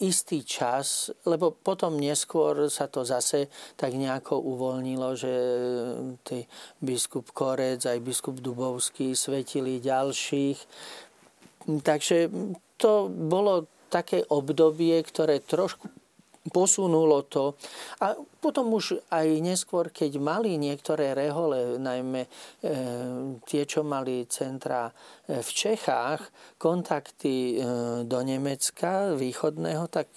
[0.00, 5.34] istý čas, lebo potom neskôr sa to zase tak nejako uvoľnilo, že
[6.24, 6.48] tí
[6.80, 10.58] biskup Korec aj biskup Dubovský svetili ďalších.
[11.68, 12.32] Takže
[12.80, 15.86] to bolo také obdobie, ktoré trošku
[16.52, 17.56] posunulo to.
[18.04, 18.12] A
[18.44, 22.30] potom už aj neskôr, keď mali niektoré rehole, najmä e,
[23.48, 26.20] tie, čo mali centra e, v Čechách,
[26.60, 27.64] kontakty e,
[28.04, 30.12] do Nemecka východného, tak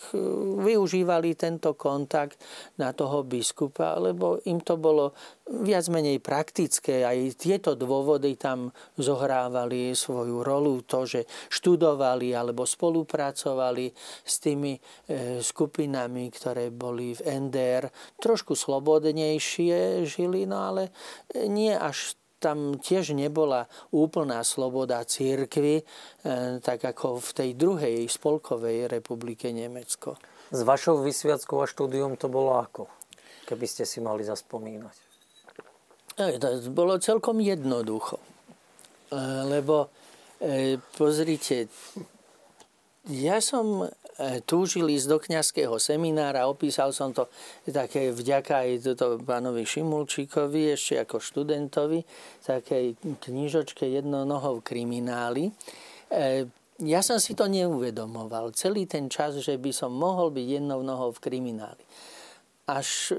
[0.60, 2.36] využívali tento kontakt
[2.76, 5.16] na toho biskupa, lebo im to bolo
[5.64, 7.08] viac menej praktické.
[7.08, 10.84] Aj tieto dôvody tam zohrávali svoju rolu.
[10.84, 13.88] To, že študovali alebo spolupracovali
[14.28, 14.76] s tými
[15.40, 17.88] skupinami, ktoré boli v NDR,
[18.18, 20.84] trošku slobodnejšie žili, no ale
[21.36, 25.84] nie až tam tiež nebola úplná sloboda církvy, e,
[26.62, 30.22] tak ako v tej druhej spolkovej republike Nemecko.
[30.54, 32.86] S vašou vysviackou a štúdium to bolo ako?
[33.50, 34.96] Keby ste si mali zaspomínať.
[36.22, 38.22] E, to bolo celkom jednoducho.
[39.10, 39.18] E,
[39.50, 39.90] lebo
[40.94, 41.66] pozrite,
[43.10, 43.90] ja som
[44.50, 46.50] túžil ísť do kňazského seminára.
[46.50, 47.30] Opísal som to
[47.70, 52.02] také vďaka aj toto pánovi Šimulčíkovi, ešte ako študentovi,
[52.42, 55.54] takej knižočke jednonohov kriminály.
[56.10, 56.50] E,
[56.82, 61.14] ja som si to neuvedomoval celý ten čas, že by som mohol byť jednou nohou
[61.14, 61.84] v krimináli.
[62.70, 63.14] Až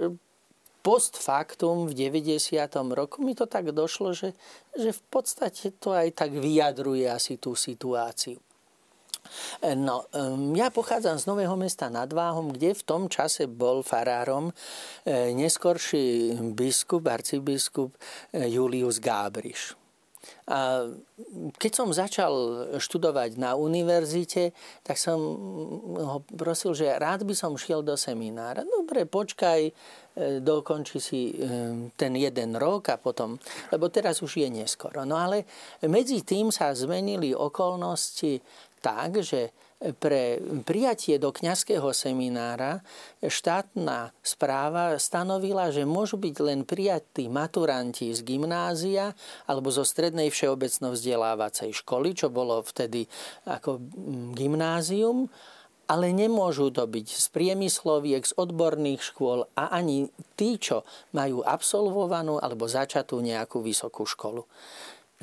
[0.82, 2.58] post factum v 90.
[2.94, 4.34] roku mi to tak došlo, že,
[4.74, 8.38] že v podstate to aj tak vyjadruje asi tú situáciu.
[9.62, 10.04] E, no,
[10.54, 14.50] ja pochádzam z Nového mesta nad Váhom, kde v tom čase bol farárom
[15.04, 17.94] e, neskorší biskup, arcibiskup
[18.32, 19.78] e, Julius Gábriš.
[20.48, 20.88] A
[21.56, 22.32] keď som začal
[22.80, 25.20] študovať na univerzite, tak som
[25.94, 28.64] ho prosil, že rád by som šiel do seminára.
[28.64, 29.72] Dobre, počkaj,
[30.42, 31.32] dokončí si
[31.94, 33.38] ten jeden rok a potom,
[33.70, 35.06] lebo teraz už je neskoro.
[35.06, 35.46] No ale
[35.86, 38.42] medzi tým sa zmenili okolnosti
[38.78, 39.54] tak, že
[40.02, 42.82] pre prijatie do kňazského seminára
[43.22, 49.14] štátna správa stanovila, že môžu byť len prijatí maturanti z gymnázia
[49.46, 53.06] alebo zo strednej všeobecno vzdelávacej školy, čo bolo vtedy
[53.46, 53.78] ako
[54.34, 55.30] gymnázium,
[55.88, 60.82] ale nemôžu to byť z priemysloviek, z odborných škôl a ani tí, čo
[61.14, 64.42] majú absolvovanú alebo začatú nejakú vysokú školu.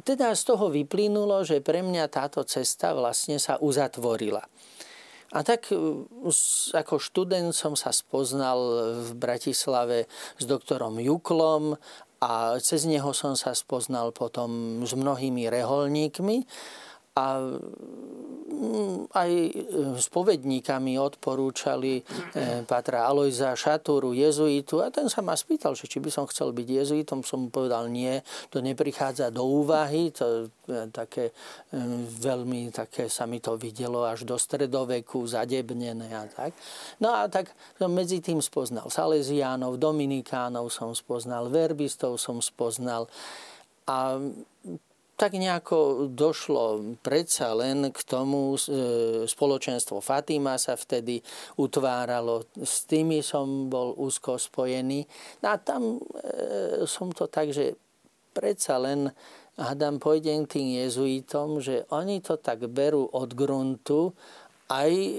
[0.03, 4.43] Teda z toho vyplynulo, že pre mňa táto cesta vlastne sa uzatvorila.
[5.35, 5.75] A tak e,
[6.75, 8.59] ako študent som sa spoznal
[9.07, 11.79] v Bratislave s doktorom Juklom
[12.23, 16.37] a cez neho som sa spoznal potom s mnohými reholníkmi.
[17.15, 17.39] A
[18.51, 19.51] mm, aj e,
[19.95, 22.03] spovedníkami odporúčali e,
[22.67, 24.83] Patra Alojza Šatúru, jezuitu.
[24.83, 27.87] A ten sa ma spýtal, že či by som chcel byť jezuitom, som mu povedal
[27.87, 28.19] nie,
[28.51, 31.31] to neprichádza do úvahy, to je také
[31.71, 31.79] e,
[32.19, 36.51] veľmi také sa mi to videlo až do stredoveku, zadebnené a tak.
[36.99, 43.07] No a tak som medzi tým spoznal Salesiánov, Dominikánov som spoznal, verbistov som spoznal.
[43.87, 44.19] A
[45.15, 48.59] tak nejako došlo predsa len k tomu, e,
[49.23, 51.23] spoločenstvo Fatima sa vtedy
[51.55, 55.07] utváralo, s tými som bol úzko spojený.
[55.39, 57.79] No a tam e, som to tak, že
[58.35, 59.07] predsa len
[59.55, 64.11] hádam, pôjdem tým jezuitom, že oni to tak berú od gruntu,
[64.67, 65.17] aj e,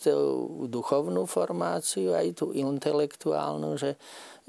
[0.00, 0.16] tú
[0.68, 4.00] duchovnú formáciu, aj tú intelektuálnu, že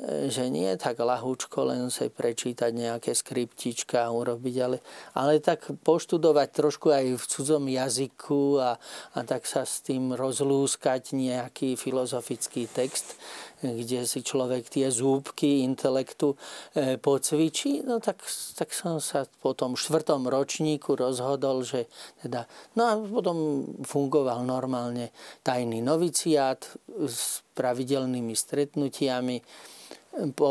[0.01, 4.77] že nie je tak lahúčko len sa prečítať nejaké skriptička a urobiť, ale,
[5.13, 8.81] ale tak poštudovať trošku aj v cudzom jazyku a,
[9.13, 13.13] a tak sa s tým rozlúskať nejaký filozofický text,
[13.61, 16.33] kde si človek tie zúbky intelektu
[16.73, 18.25] e, pocvičí, no tak,
[18.57, 21.85] tak som sa po tom štvrtom ročníku rozhodol, že
[22.25, 25.13] teda, no a potom fungoval normálne
[25.45, 26.65] tajný noviciát
[27.05, 29.37] s pravidelnými stretnutiami.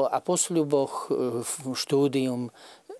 [0.08, 1.44] A po sľuboch e,
[1.76, 2.48] štúdium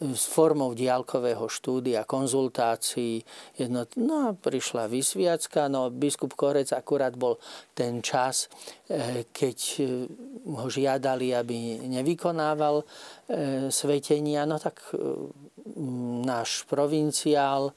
[0.00, 3.20] s formou diálkového štúdia, konzultácií.
[3.52, 7.36] Jedno, no a prišla vysviacka, no biskup Korec akurát bol
[7.76, 8.48] ten čas,
[8.88, 9.58] e, keď
[10.48, 12.82] ho žiadali, aby nevykonával
[13.70, 14.82] svetenia, no tak
[16.26, 17.70] náš provinciál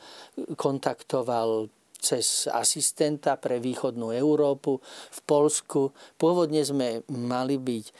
[0.57, 1.69] kontaktoval
[2.03, 5.95] cez asistenta pre východnú Európu v Polsku.
[6.19, 7.93] Pôvodne sme mali byť e,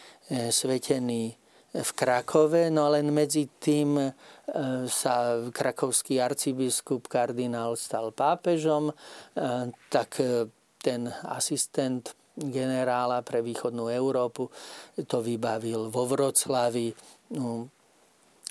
[0.52, 1.32] svetení
[1.74, 4.10] v Krakove, no len medzi tým e,
[4.86, 8.94] sa krakovský arcibiskup kardinál stal pápežom, e,
[9.90, 10.46] tak e,
[10.78, 14.50] ten asistent generála pre východnú Európu
[15.06, 16.94] to vybavil vo Vroclavi.
[17.34, 17.73] No,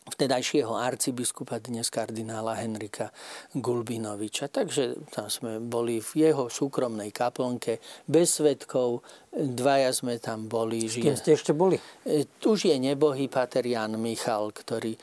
[0.02, 3.14] vtedajšieho arcibiskupa, dnes kardinála Henrika
[3.54, 4.50] Gulbinoviča.
[4.50, 7.78] Takže tam sme boli v jeho súkromnej kaplnke
[8.10, 9.06] bez svetkov.
[9.30, 10.90] Dvaja sme tam boli.
[10.90, 11.78] S kým ste ešte boli?
[12.02, 14.98] E, už je nebohý pater Jan Michal, ktorý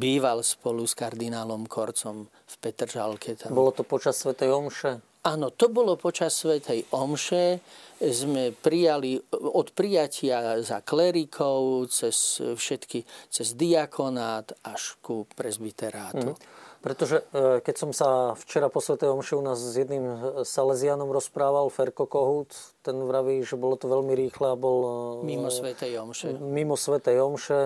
[0.00, 3.36] býval spolu s kardinálom Korcom v Petržalke.
[3.36, 3.52] Tam.
[3.52, 5.09] Bolo to počas Svetej Omše?
[5.20, 7.60] Áno, to bolo počas Svetej Omše.
[8.00, 16.32] Sme prijali od prijatia za klerikov cez všetky, cez diakonát až ku prezbiterátu.
[16.32, 16.60] Mm.
[16.80, 21.68] Pretože e, keď som sa včera po Svetej Omše u nás s jedným Salesianom rozprával,
[21.68, 24.78] Ferko Kohut, ten vraví, že bolo to veľmi rýchle a bol...
[25.20, 26.40] E, mimo Svetej Omše.
[26.40, 27.58] Mimo Svetej Omše,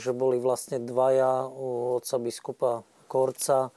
[0.00, 2.80] že boli vlastne dvaja u otca biskupa
[3.12, 3.68] Korca,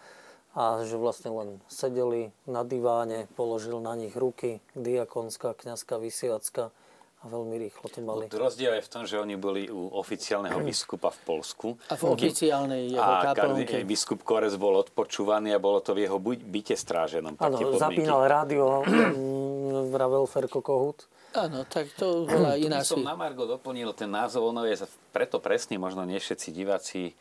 [0.56, 6.72] a že vlastne len sedeli na diváne, položil na nich ruky, diakonská, kňazka, vysiacka
[7.20, 8.24] a veľmi rýchlo to mali.
[8.30, 11.68] Rozdiel je v tom, že oni boli u oficiálneho biskupa v Polsku.
[11.89, 13.82] A v oficiálnej jeho a kaplnke.
[13.84, 17.36] biskup Korec bol odpočúvaný a bolo to v jeho byte stráženom.
[17.36, 18.86] Áno, zapínal rádio,
[19.93, 21.10] vravel Ferko Kohut.
[21.36, 22.95] Áno, tak to bola iná si.
[22.95, 27.14] som na Margo doplnil ten názov, ono je preto presný, možno nie všetci diváci e,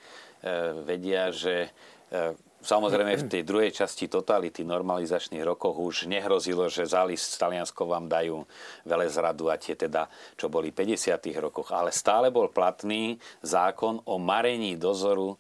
[0.87, 1.74] vedia, že
[2.14, 7.85] e, Samozrejme v tej druhej časti totality normalizačných rokoch už nehrozilo, že zális s Talianskou
[7.85, 8.49] vám dajú
[8.89, 10.09] zradu a tie teda,
[10.41, 11.21] čo boli v 50.
[11.45, 11.77] rokoch.
[11.77, 15.37] Ale stále bol platný zákon o marení dozoru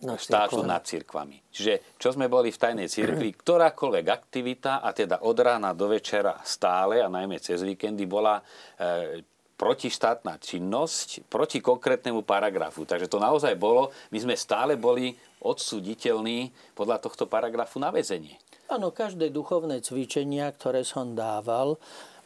[0.00, 1.52] na štátu nad cirkvami.
[1.52, 6.40] Čiže čo sme boli v tajnej cirkvi, ktorákoľvek aktivita, a teda od rána do večera
[6.40, 9.20] stále, a najmä cez víkendy, bola e,
[9.60, 12.88] protištátna činnosť proti konkrétnemu paragrafu.
[12.88, 15.12] Takže to naozaj bolo, my sme stále boli
[15.44, 18.40] odsuditeľný podľa tohto paragrafu na väzenie.
[18.72, 21.76] Áno, každé duchovné cvičenia, ktoré som dával,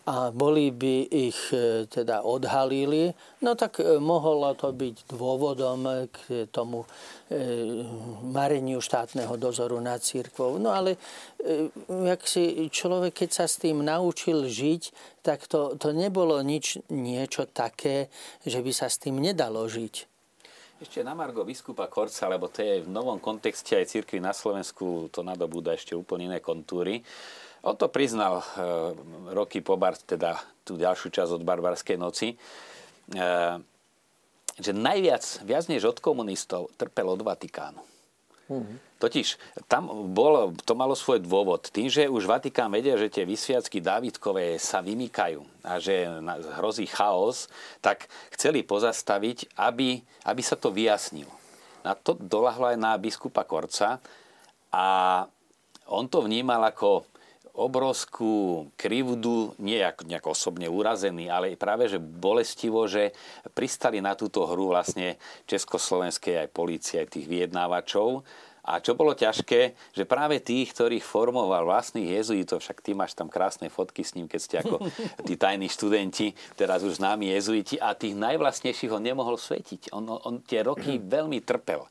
[0.05, 6.44] a boli by ich e, teda odhalili, no tak e, mohlo to byť dôvodom k
[6.52, 6.88] tomu e,
[8.20, 10.61] mareniu štátneho dozoru nad církvou.
[10.61, 11.00] No ale
[11.88, 14.82] jak si človek, keď sa s tým naučil žiť,
[15.24, 18.12] tak to, to nebolo nič, niečo také,
[18.44, 20.14] že by sa s tým nedalo žiť.
[20.84, 25.09] Ešte na Margo biskupa Korca, lebo to je v novom kontexte aj cirkvi na Slovensku,
[25.09, 27.00] to nadobúda ešte úplne iné kontúry.
[27.64, 28.44] On to priznal e,
[29.32, 30.36] roky po bar, teda
[30.68, 32.36] tú ďalšiu časť od Barbarskej noci, e,
[34.60, 37.80] že najviac, viac než od komunistov, trpel od Vatikánu.
[38.44, 39.00] Mm-hmm.
[39.00, 41.72] Totiž tam bolo, to malo svoj dôvod.
[41.72, 46.04] Tým, že už Vatikán vedia, že tie vysviacky Dávidkové sa vymýkajú a že
[46.60, 47.48] hrozí chaos,
[47.80, 48.04] tak
[48.36, 51.32] chceli pozastaviť, aby, aby sa to vyjasnilo.
[51.84, 54.00] Na to dolahlo aj na biskupa Korca
[54.72, 54.86] a
[55.88, 57.04] on to vnímal ako
[57.55, 63.14] obrovskú krivdu, nie ako nejak osobne urazený, ale práve že bolestivo, že
[63.55, 65.14] pristali na túto hru vlastne
[65.46, 68.26] československej aj policie, aj tých vyjednávačov.
[68.64, 73.28] A čo bolo ťažké, že práve tých, ktorých formoval vlastných jezuitov, však ty máš tam
[73.28, 74.88] krásne fotky s ním, keď ste ako
[75.28, 79.92] tí tajní študenti, teraz už známi jezuiti, a tých najvlastnejších ho nemohol svetiť.
[79.92, 81.86] On, on tie roky veľmi trpel.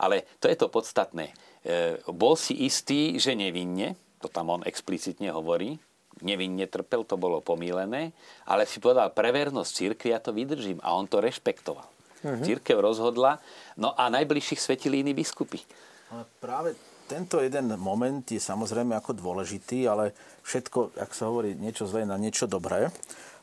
[0.00, 1.30] Ale to je to podstatné.
[1.60, 5.78] E, bol si istý, že nevinne, to tam on explicitne hovorí,
[6.22, 8.10] nevinne trpel, to bolo pomílené,
[8.46, 11.86] ale si povedal, pre vernosť církvi ja to vydržím a on to rešpektoval.
[11.86, 12.42] Uh-huh.
[12.42, 13.38] Církev rozhodla,
[13.78, 15.62] no a najbližších svetili iní biskupy.
[16.10, 16.74] Ale práve
[17.06, 20.12] tento jeden moment je samozrejme ako dôležitý, ale
[20.42, 22.90] všetko, ak sa hovorí, niečo zlé na niečo dobré.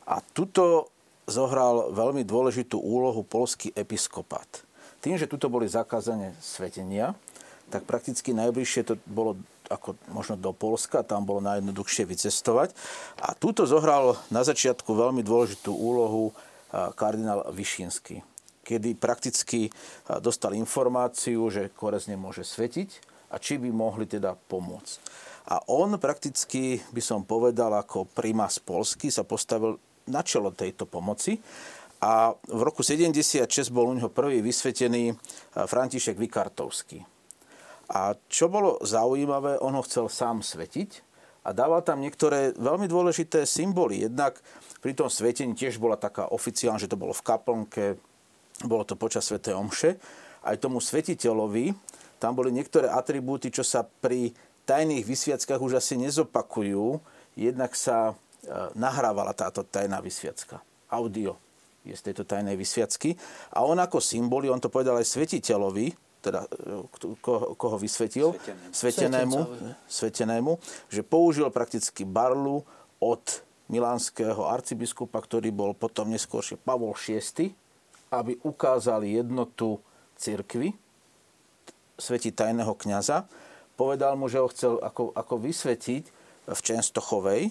[0.06, 0.94] A tuto
[1.26, 4.46] zohral veľmi dôležitú úlohu polský episkopát.
[5.02, 7.18] Tým, že tuto boli zakázané svetenia,
[7.74, 9.34] tak prakticky najbližšie to bolo
[9.70, 12.74] ako možno do Polska, tam bolo najjednoduchšie vycestovať.
[13.22, 16.36] A túto zohral na začiatku veľmi dôležitú úlohu
[16.98, 18.26] kardinál Vyšinský,
[18.68, 19.72] kedy prakticky
[20.20, 22.90] dostal informáciu, že Korez nemôže svetiť
[23.32, 24.98] a či by mohli teda pomôcť.
[25.46, 29.78] A on prakticky, by som povedal, ako primas Polsky sa postavil
[30.10, 31.38] na čelo tejto pomoci.
[32.02, 35.16] A v roku 76 bol u neho prvý vysvetený
[35.54, 37.15] František Vikartovský.
[37.92, 41.06] A čo bolo zaujímavé, on ho chcel sám svetiť
[41.46, 44.10] a dával tam niektoré veľmi dôležité symboly.
[44.10, 44.42] Jednak
[44.82, 47.86] pri tom svetení tiež bola taká oficiálna, že to bolo v kaplnke,
[48.66, 49.38] bolo to počas Sv.
[49.38, 50.02] Omše.
[50.46, 51.74] Aj tomu svetiteľovi
[52.18, 54.34] tam boli niektoré atribúty, čo sa pri
[54.66, 56.98] tajných vysviackách už asi nezopakujú.
[57.38, 58.14] Jednak sa e,
[58.74, 60.64] nahrávala táto tajná vysviacka.
[60.90, 61.38] Audio.
[61.86, 63.14] je z tejto tajnej vysviacky.
[63.54, 65.94] A on ako symboli, on to povedal aj svetiteľovi,
[66.26, 66.82] teda e,
[67.22, 68.34] koho, koho vysvetil,
[68.74, 69.40] svetenému,
[69.86, 70.58] svetenému,
[70.90, 72.66] že použil prakticky barlu
[72.98, 73.22] od
[73.70, 77.54] milánskeho arcibiskupa, ktorý bol potom neskôršie Pavol VI,
[78.10, 79.78] aby ukázali jednotu
[80.18, 80.74] cirkvy,
[81.98, 83.26] sveti tajného kniaza.
[83.76, 86.04] Povedal mu, že ho chcel ako, ako vysvetiť
[86.46, 87.42] v Čenstochovej,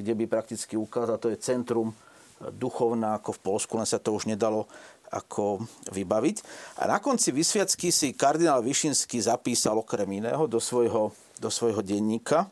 [0.00, 1.92] kde by prakticky ukázal, to je centrum
[2.40, 4.64] duchovná ako v Polsku, len sa to už nedalo
[5.10, 6.36] ako vybaviť.
[6.80, 11.10] A na konci vysviacky si kardinál Višinský zapísal okrem iného do svojho,
[11.42, 12.46] do svojho denníka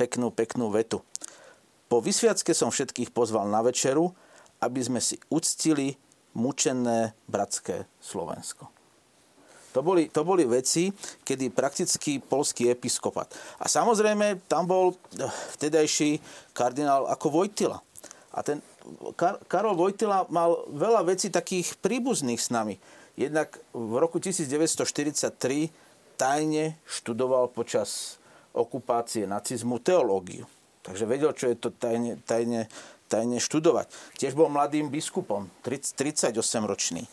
[0.00, 1.04] peknú, peknú vetu.
[1.90, 4.14] Po vysviacke som všetkých pozval na večeru,
[4.62, 5.98] aby sme si uctili
[6.38, 8.70] mučené bratské Slovensko.
[9.70, 10.90] To boli, to boli veci,
[11.22, 13.30] kedy prakticky polský episkopat.
[13.62, 14.98] A samozrejme, tam bol
[15.58, 16.18] vtedajší
[16.50, 17.78] kardinál ako Vojtila.
[18.34, 18.58] A ten
[19.14, 22.80] Kar- Karol Vojtila mal veľa vecí takých príbuzných s nami.
[23.18, 25.70] Jednak v roku 1943
[26.16, 28.20] tajne študoval počas
[28.56, 30.44] okupácie nacizmu teológiu.
[30.80, 32.66] Takže vedel, čo je to tajne, tajne,
[33.06, 33.92] tajne študovať.
[34.16, 36.32] Tiež bol mladým biskupom, 38
[36.64, 37.04] ročný.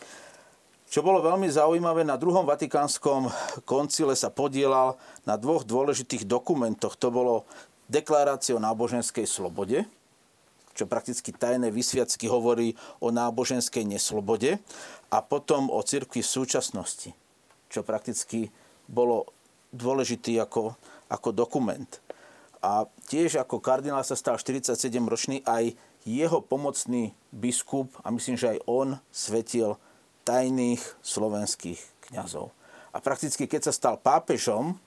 [0.87, 3.27] Čo bolo veľmi zaujímavé, na druhom vatikánskom
[3.67, 4.95] koncile sa podielal
[5.27, 6.95] na dvoch dôležitých dokumentoch.
[6.95, 7.43] To bolo
[7.91, 9.83] deklarácia o náboženskej slobode,
[10.77, 14.61] čo prakticky tajné vysviacky hovorí o náboženskej neslobode,
[15.09, 17.09] a potom o cirkvi v súčasnosti,
[17.73, 18.53] čo prakticky
[18.85, 19.33] bolo
[19.73, 20.77] dôležitý ako,
[21.09, 21.89] ako dokument.
[22.61, 25.73] A tiež ako kardinál sa stal 47-ročný aj
[26.05, 29.81] jeho pomocný biskup, a myslím, že aj on svetil
[30.23, 31.79] tajných slovenských
[32.11, 32.53] kňazov.
[32.95, 34.79] A prakticky, keď sa stal pápežom,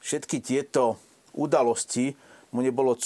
[0.00, 0.96] všetky tieto
[1.36, 2.16] udalosti
[2.50, 2.96] mu, nebolo,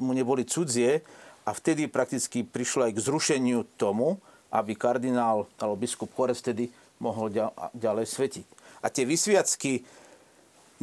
[0.00, 1.02] mu neboli cudzie
[1.46, 4.18] a vtedy prakticky prišlo aj k zrušeniu tomu,
[4.50, 6.68] aby kardinál alebo biskup Korec vtedy
[6.98, 7.30] mohol
[7.72, 8.46] ďalej svetiť.
[8.82, 9.86] A tie vysviacky,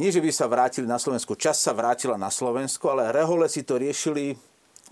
[0.00, 3.62] nie že by sa vrátili na Slovensku, čas sa vrátila na Slovensko, ale rehole si
[3.62, 4.34] to riešili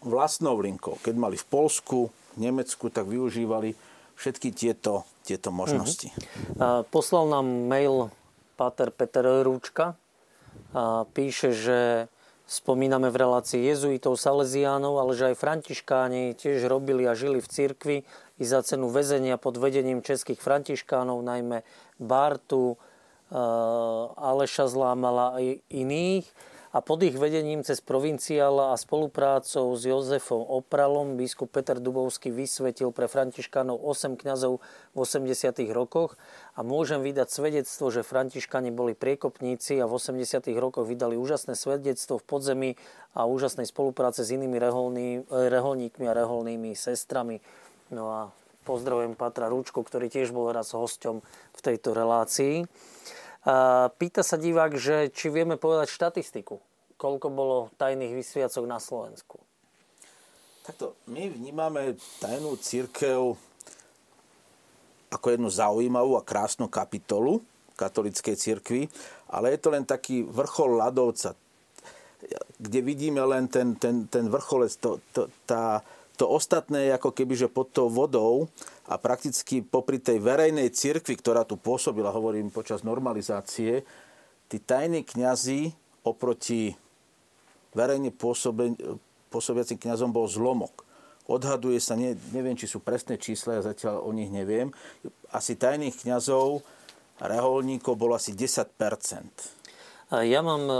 [0.04, 1.00] vlastnou linkou.
[1.00, 3.74] Keď mali v Polsku, v Nemecku, tak využívali
[4.14, 6.10] všetky tieto tieto možnosti.
[6.10, 6.82] Uh-huh.
[6.90, 8.10] Poslal nám mail
[8.58, 9.94] Pater Peter Rúčka.
[10.74, 12.10] A píše, že
[12.52, 17.96] spomíname v relácii jezuitov, salesiánov, ale že aj františkáni tiež robili a žili v cirkvi
[18.36, 21.64] i za cenu väzenia pod vedením českých františkánov, najmä
[21.96, 22.76] Bartu,
[24.20, 25.40] Aleša Zlámala a
[25.72, 26.28] iných
[26.72, 32.96] a pod ich vedením cez provinciála a spoluprácou s Jozefom Opralom biskup Peter Dubovský vysvetil
[32.96, 34.64] pre františkánov 8 kňazov
[34.96, 35.68] v 80.
[35.76, 36.16] rokoch
[36.56, 40.48] a môžem vydať svedectvo, že františkáni boli priekopníci a v 80.
[40.56, 42.70] rokoch vydali úžasné svedectvo v podzemí
[43.12, 47.44] a úžasnej spolupráce s inými reholný, reholníkmi a reholnými sestrami.
[47.92, 48.20] No a
[48.64, 51.20] pozdravujem Patra Rúčku, ktorý tiež bol raz hosťom
[51.52, 52.64] v tejto relácii.
[53.98, 56.62] Pýta sa divák, že či vieme povedať štatistiku,
[56.94, 59.42] koľko bolo tajných vysviacok na Slovensku.
[60.62, 63.34] Takto, my vnímame tajnú církev
[65.10, 67.42] ako jednu zaujímavú a krásnu kapitolu
[67.74, 68.82] katolickej cirkvi,
[69.26, 71.34] ale je to len taký vrchol ľadovca,
[72.62, 75.82] kde vidíme len ten, ten, ten vrcholec, to, to, tá,
[76.16, 78.48] to ostatné je ako keby, že pod tou vodou
[78.84, 83.82] a prakticky popri tej verejnej cirkvi, ktorá tu pôsobila, hovorím počas normalizácie,
[84.52, 85.72] tí tajní kňazi
[86.04, 86.76] oproti
[87.72, 88.12] verejne
[89.32, 90.84] pôsobiacim kňazom bol zlomok.
[91.24, 94.74] Odhaduje sa, ne, neviem, či sú presné čísla, ja zatiaľ o nich neviem,
[95.32, 96.60] asi tajných kňazov
[97.22, 98.74] reholníkov bolo asi 10
[100.20, 100.76] ja mám e,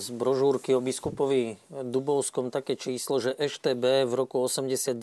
[0.00, 4.96] z brožúrky o biskupovi Dubovskom také číslo, že EŠTB v roku 89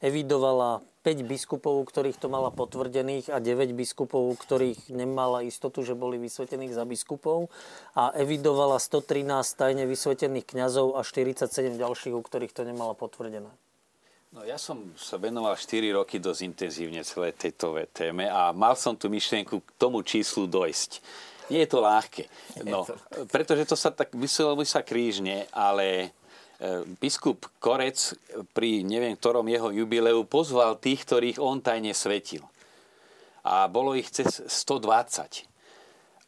[0.00, 6.16] evidovala 5 biskupov, ktorých to mala potvrdených a 9 biskupov, ktorých nemala istotu, že boli
[6.16, 7.52] vysvetených za biskupov
[7.92, 13.52] a evidovala 113 tajne vysvetených kňazov a 47 ďalších, u ktorých to nemala potvrdené.
[14.34, 18.98] No ja som sa venoval 4 roky dosť intenzívne celé tejto téme a mal som
[18.98, 21.00] tú myšlienku k tomu číslu dojsť.
[21.46, 22.24] Nie je to ľahké.
[22.66, 22.82] No,
[23.30, 26.10] pretože to sa tak vyslovuje sa krížne, ale
[26.58, 28.18] e, biskup Korec
[28.50, 32.42] pri neviem ktorom jeho jubileu pozval tých, ktorých on tajne svetil.
[33.46, 35.46] A bolo ich cez 120.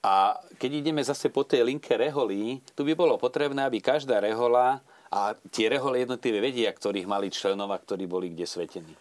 [0.06, 4.78] A keď ideme zase po tej linke reholí, tu by bolo potrebné, aby každá rehola
[5.10, 8.94] a tie rehole jednotlivé vedia, ktorých mali členov a ktorí boli kde svetení.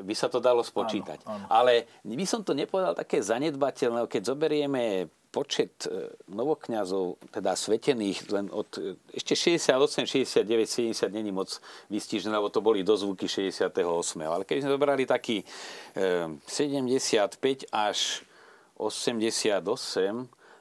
[0.00, 1.20] By sa to dalo spočítať.
[1.28, 1.46] Áno, áno.
[1.52, 8.46] Ale by som to nepovedal také zanedbateľné, keď zoberieme počet e, novokňazov, teda svetených, len
[8.52, 11.56] od e, ešte 68, 69, 70 není moc
[11.88, 13.72] vystižné, lebo to boli dozvuky 68.
[14.20, 15.40] Ale keby sme zobrali taký
[15.96, 18.28] e, 75 až
[18.76, 19.64] 88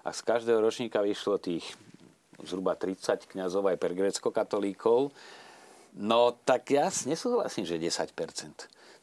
[0.02, 1.68] a z každého ročníka vyšlo tých
[2.48, 5.12] zhruba 30 kňazov aj pre grecko-katolíkov,
[6.00, 8.16] no tak ja nesúhlasím, že 10%.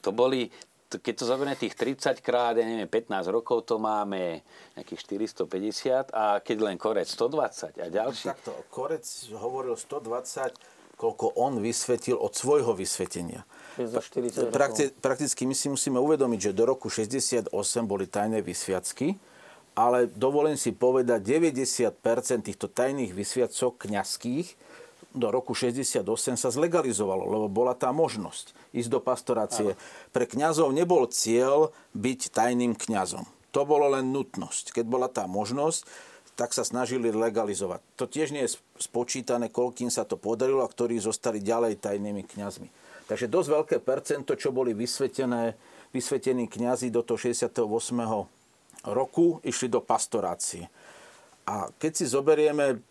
[0.01, 0.51] To boli,
[0.89, 4.41] to- keď to zoberieme tých 30 krát, ja neviem, 15 rokov to máme
[4.75, 5.01] nejakých
[5.45, 8.31] 450 a keď len korec 120 a ďalší.
[8.31, 9.05] Takto, Korec
[9.37, 10.55] hovoril 120,
[10.97, 13.47] koľko on vysvetil od svojho vysvetenia.
[13.77, 14.55] Čiže za 40 rokov.
[14.55, 17.51] Prakti- prakticky my si musíme uvedomiť, že do roku 68
[17.87, 19.15] boli tajné vysviacky,
[19.79, 24.47] ale dovolím si povedať, 90% týchto tajných vysviacok kňazských
[25.16, 26.05] do roku 68
[26.36, 29.74] sa zlegalizovalo, lebo bola tá možnosť ísť do pastorácie.
[30.12, 33.24] Pre kňazov nebol cieľ byť tajným kňazom.
[33.56, 34.76] To bolo len nutnosť.
[34.76, 35.89] Keď bola tá možnosť,
[36.39, 37.82] tak sa snažili legalizovať.
[37.98, 42.68] To tiež nie je spočítané, koľkým sa to podarilo a ktorí zostali ďalej tajnými kňazmi.
[43.10, 45.56] Takže dosť veľké percento, čo boli vysvetené,
[45.90, 47.64] vysvetení kňazi do toho 68.
[48.86, 50.70] roku, išli do pastorácie.
[51.48, 52.85] A keď si zoberieme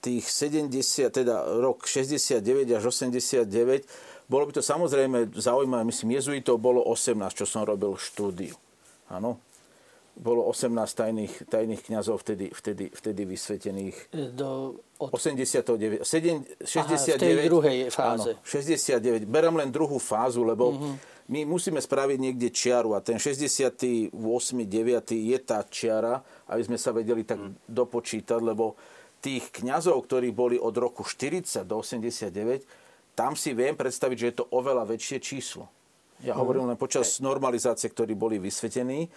[0.00, 3.84] tých 70, teda rok 69 až 89,
[4.28, 8.56] bolo by to samozrejme zaujímavé, myslím, jezuitov bolo 18, čo som robil štúdiu.
[9.12, 9.36] Áno.
[10.14, 13.96] Bolo 18 tajných, tajných kňazov vtedy, vtedy, vtedy vysvetených.
[14.38, 18.38] Do, od 89, 7, 69, v tej druhej fáze.
[18.38, 19.26] Áno, 69.
[19.26, 20.94] Berem len druhú fázu, lebo
[21.24, 24.12] my musíme spraviť niekde čiaru a ten 68.
[24.12, 24.68] 9.
[25.12, 26.20] je tá čiara,
[26.52, 28.76] aby sme sa vedeli tak dopočítať, lebo
[29.24, 34.36] tých kňazov, ktorí boli od roku 40 do 89, tam si viem predstaviť, že je
[34.36, 35.72] to oveľa väčšie číslo.
[36.20, 39.08] Ja hovorím len počas normalizácie, ktorí boli vysvetení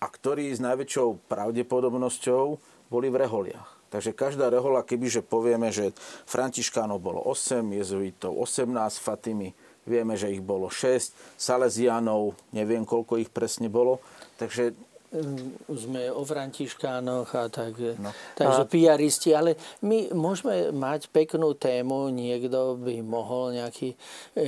[0.00, 2.44] a ktorí s najväčšou pravdepodobnosťou
[2.92, 3.76] boli v reholiach.
[3.88, 5.94] Takže každá rehola, kebyže povieme, že
[6.28, 8.68] Františkánov bolo 8, jezuitov 18,
[9.00, 9.56] Fatimy
[9.86, 14.02] vieme, že ich bolo 6, Salesianov neviem, koľko ich presne bolo.
[14.36, 14.74] Takže
[15.72, 17.78] sme o Františkánoch a tak.
[17.96, 18.12] No.
[18.36, 23.96] Takže piaristi, ale my môžeme mať peknú tému, niekto by mohol nejaký e,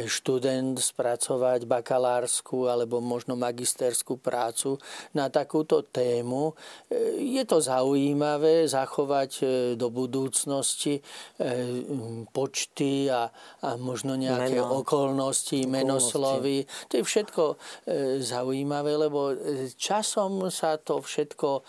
[0.05, 4.77] študent spracovať bakalársku alebo možno magisterskú prácu
[5.17, 6.53] na takúto tému.
[6.93, 9.45] E, Je to zaujímavé zachovať e,
[9.79, 11.01] do budúcnosti
[12.35, 13.31] počty a,
[13.63, 14.69] a možno nejaké Mená.
[14.69, 16.67] okolnosti, menoslovy.
[16.91, 17.43] To je všetko
[18.19, 19.33] zaujímavé, lebo
[19.79, 21.63] časom sa to všetko e,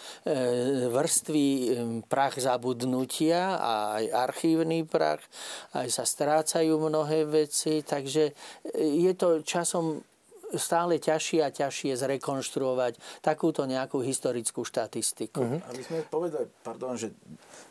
[0.89, 1.49] vrství
[2.09, 5.21] prach zabudnutia a aj archívny prach,
[5.77, 8.33] aj sa strácajú mnohé veci, takže e,
[9.05, 10.01] je to časom
[10.57, 15.61] stále ťažšie a ťažšie zrekonštruovať takúto nejakú historickú štatistiku.
[15.69, 17.13] aby sme povedali, pardon, že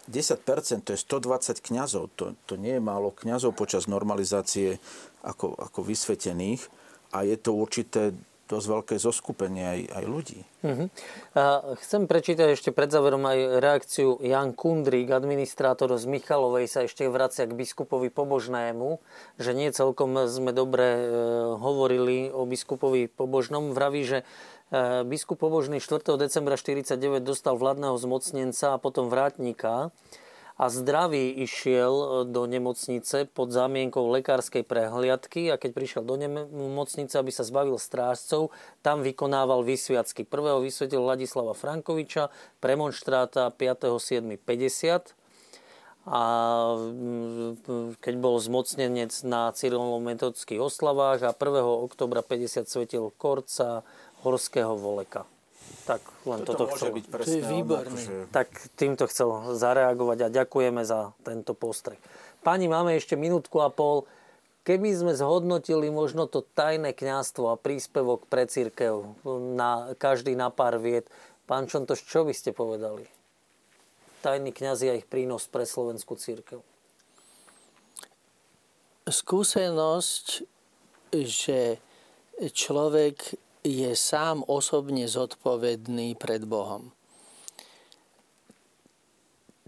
[0.06, 2.14] 10% to je 120 kňazov.
[2.14, 4.78] To, to nie je málo kňazov počas normalizácie
[5.26, 6.62] ako, ako vysvetených
[7.10, 8.14] a je to určité
[8.48, 10.40] dosť veľké zoskupenie aj, aj ľudí.
[10.64, 10.88] Uh-huh.
[11.36, 17.04] A chcem prečítať ešte pred záverom aj reakciu Jan Kundrík, administrátor z Michalovej, sa ešte
[17.12, 18.98] vracia k biskupovi Pobožnému,
[19.36, 21.04] že nie celkom sme dobre e,
[21.60, 23.76] hovorili o biskupovi Pobožnom.
[23.76, 24.18] Vraví, že
[24.72, 26.16] e, biskup Pobožný 4.
[26.16, 29.92] decembra 49 dostal vládneho zmocnenca a potom vrátnika
[30.58, 37.30] a zdravý išiel do nemocnice pod zámienkou lekárskej prehliadky a keď prišiel do nemocnice, aby
[37.30, 38.50] sa zbavil strážcov,
[38.82, 40.26] tam vykonával vysviacky.
[40.26, 45.14] Prvého vysvetil Ladislava Frankoviča, premonštráta 5.7.50
[46.08, 46.22] a
[46.74, 51.86] mm, keď bol zmocnenec na cyrilom-metodických oslavách a 1.
[51.86, 53.86] oktobra 50 svetil Korca
[54.26, 55.37] Horského Voleka.
[55.88, 56.92] Tak len toto, môže chcel.
[57.00, 57.96] byť presne To je výborné.
[57.96, 61.96] akože- Tak týmto chcel zareagovať a ďakujeme za tento postreh.
[62.44, 64.04] Pani, máme ešte minútku a pol.
[64.68, 69.16] Keby sme zhodnotili možno to tajné kňazstvo a príspevok pre církev
[69.56, 71.08] na každý na pár viet,
[71.48, 73.08] pán Čontoš, čo by ste povedali?
[74.20, 76.60] Tajní kňazi a ich prínos pre slovenskú církev.
[79.08, 80.44] skúsenosť,
[81.16, 81.80] že
[82.52, 86.94] človek je sám osobne zodpovedný pred Bohom.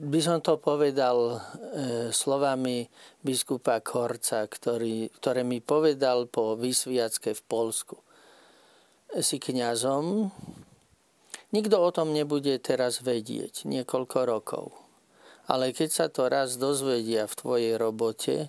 [0.00, 1.38] By som to povedal e,
[2.08, 2.88] slovami
[3.20, 8.00] biskupa Korca, ktorý, ktoré mi povedal po vysviacke v Polsku.
[9.20, 10.32] Si kňazom,
[11.52, 14.72] nikto o tom nebude teraz vedieť niekoľko rokov.
[15.44, 18.48] Ale keď sa to raz dozvedia v tvojej robote,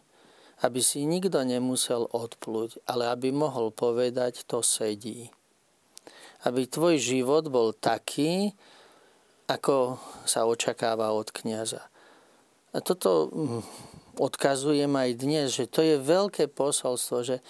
[0.62, 5.34] aby si nikto nemusel odplúť, ale aby mohol povedať, to sedí.
[6.46, 8.54] Aby tvoj život bol taký,
[9.50, 11.82] ako sa očakáva od kniaza.
[12.72, 13.62] A toto mm,
[14.22, 17.44] odkazujem aj dnes, že to je veľké posolstvo, že e,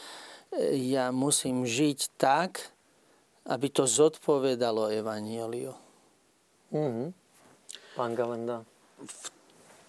[0.95, 2.73] ja musím žiť tak,
[3.45, 5.75] aby to zodpovedalo Evangeliu.
[6.71, 7.07] Mm-hmm.
[7.99, 8.63] Pán Gavenda.
[9.03, 9.40] V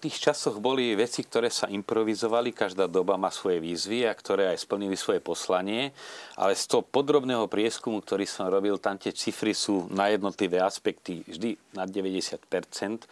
[0.03, 4.67] tých časoch boli veci, ktoré sa improvizovali, každá doba má svoje výzvy a ktoré aj
[4.67, 5.95] splnili svoje poslanie,
[6.35, 11.23] ale z toho podrobného prieskumu, ktorý som robil, tam tie cifry sú na jednotlivé aspekty
[11.23, 12.35] vždy na 90%.
[12.35, 13.07] E,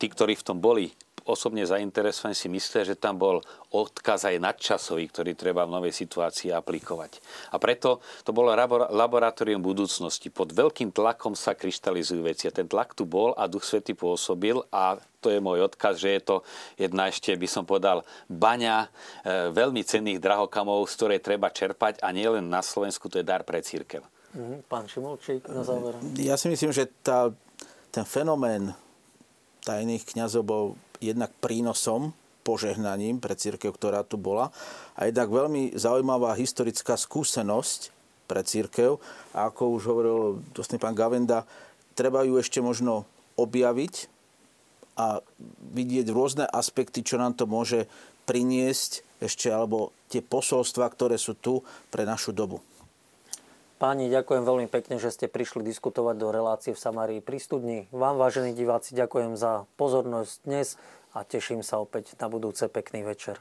[0.00, 0.88] tí, ktorí v tom boli
[1.28, 6.48] osobne zainteresovaní, si myslia, že tam bol odkaz aj nadčasový, ktorý treba v novej situácii
[6.56, 7.20] aplikovať.
[7.52, 8.56] A preto to bolo
[8.88, 10.32] laboratórium budúcnosti.
[10.32, 12.48] Pod veľkým tlakom sa kryštalizujú veci.
[12.48, 16.16] A ten tlak tu bol a Duch Svety pôsobil a to je môj odkaz, že
[16.16, 16.36] je to
[16.78, 18.88] jedna ešte, by som povedal, baňa e,
[19.50, 23.58] veľmi cenných drahokamov, z ktorej treba čerpať a nielen na Slovensku, to je dar pre
[23.58, 24.06] církev.
[24.38, 24.70] Mhm.
[24.70, 25.98] Pán Šimolčík, na záver.
[26.22, 27.34] Ja si myslím, že tá,
[27.90, 28.70] ten fenomén
[29.66, 30.64] tajných kniazov bol
[30.98, 32.14] jednak prínosom,
[32.48, 34.48] požehnaním pre církev, ktorá tu bola
[34.96, 37.92] a jednak veľmi zaujímavá historická skúsenosť
[38.24, 38.96] pre církev.
[39.36, 40.18] A ako už hovoril
[40.56, 41.44] dostný pán Gavenda,
[41.92, 43.04] treba ju ešte možno
[43.36, 44.08] objaviť
[44.96, 45.20] a
[45.76, 47.84] vidieť rôzne aspekty, čo nám to môže
[48.24, 51.60] priniesť ešte, alebo tie posolstva, ktoré sú tu
[51.92, 52.64] pre našu dobu.
[53.78, 57.86] Páni, ďakujem veľmi pekne, že ste prišli diskutovať do relácie v Samárii pri studni.
[57.94, 60.74] Vám, vážení diváci, ďakujem za pozornosť dnes
[61.14, 63.38] a teším sa opäť na budúce pekný večer.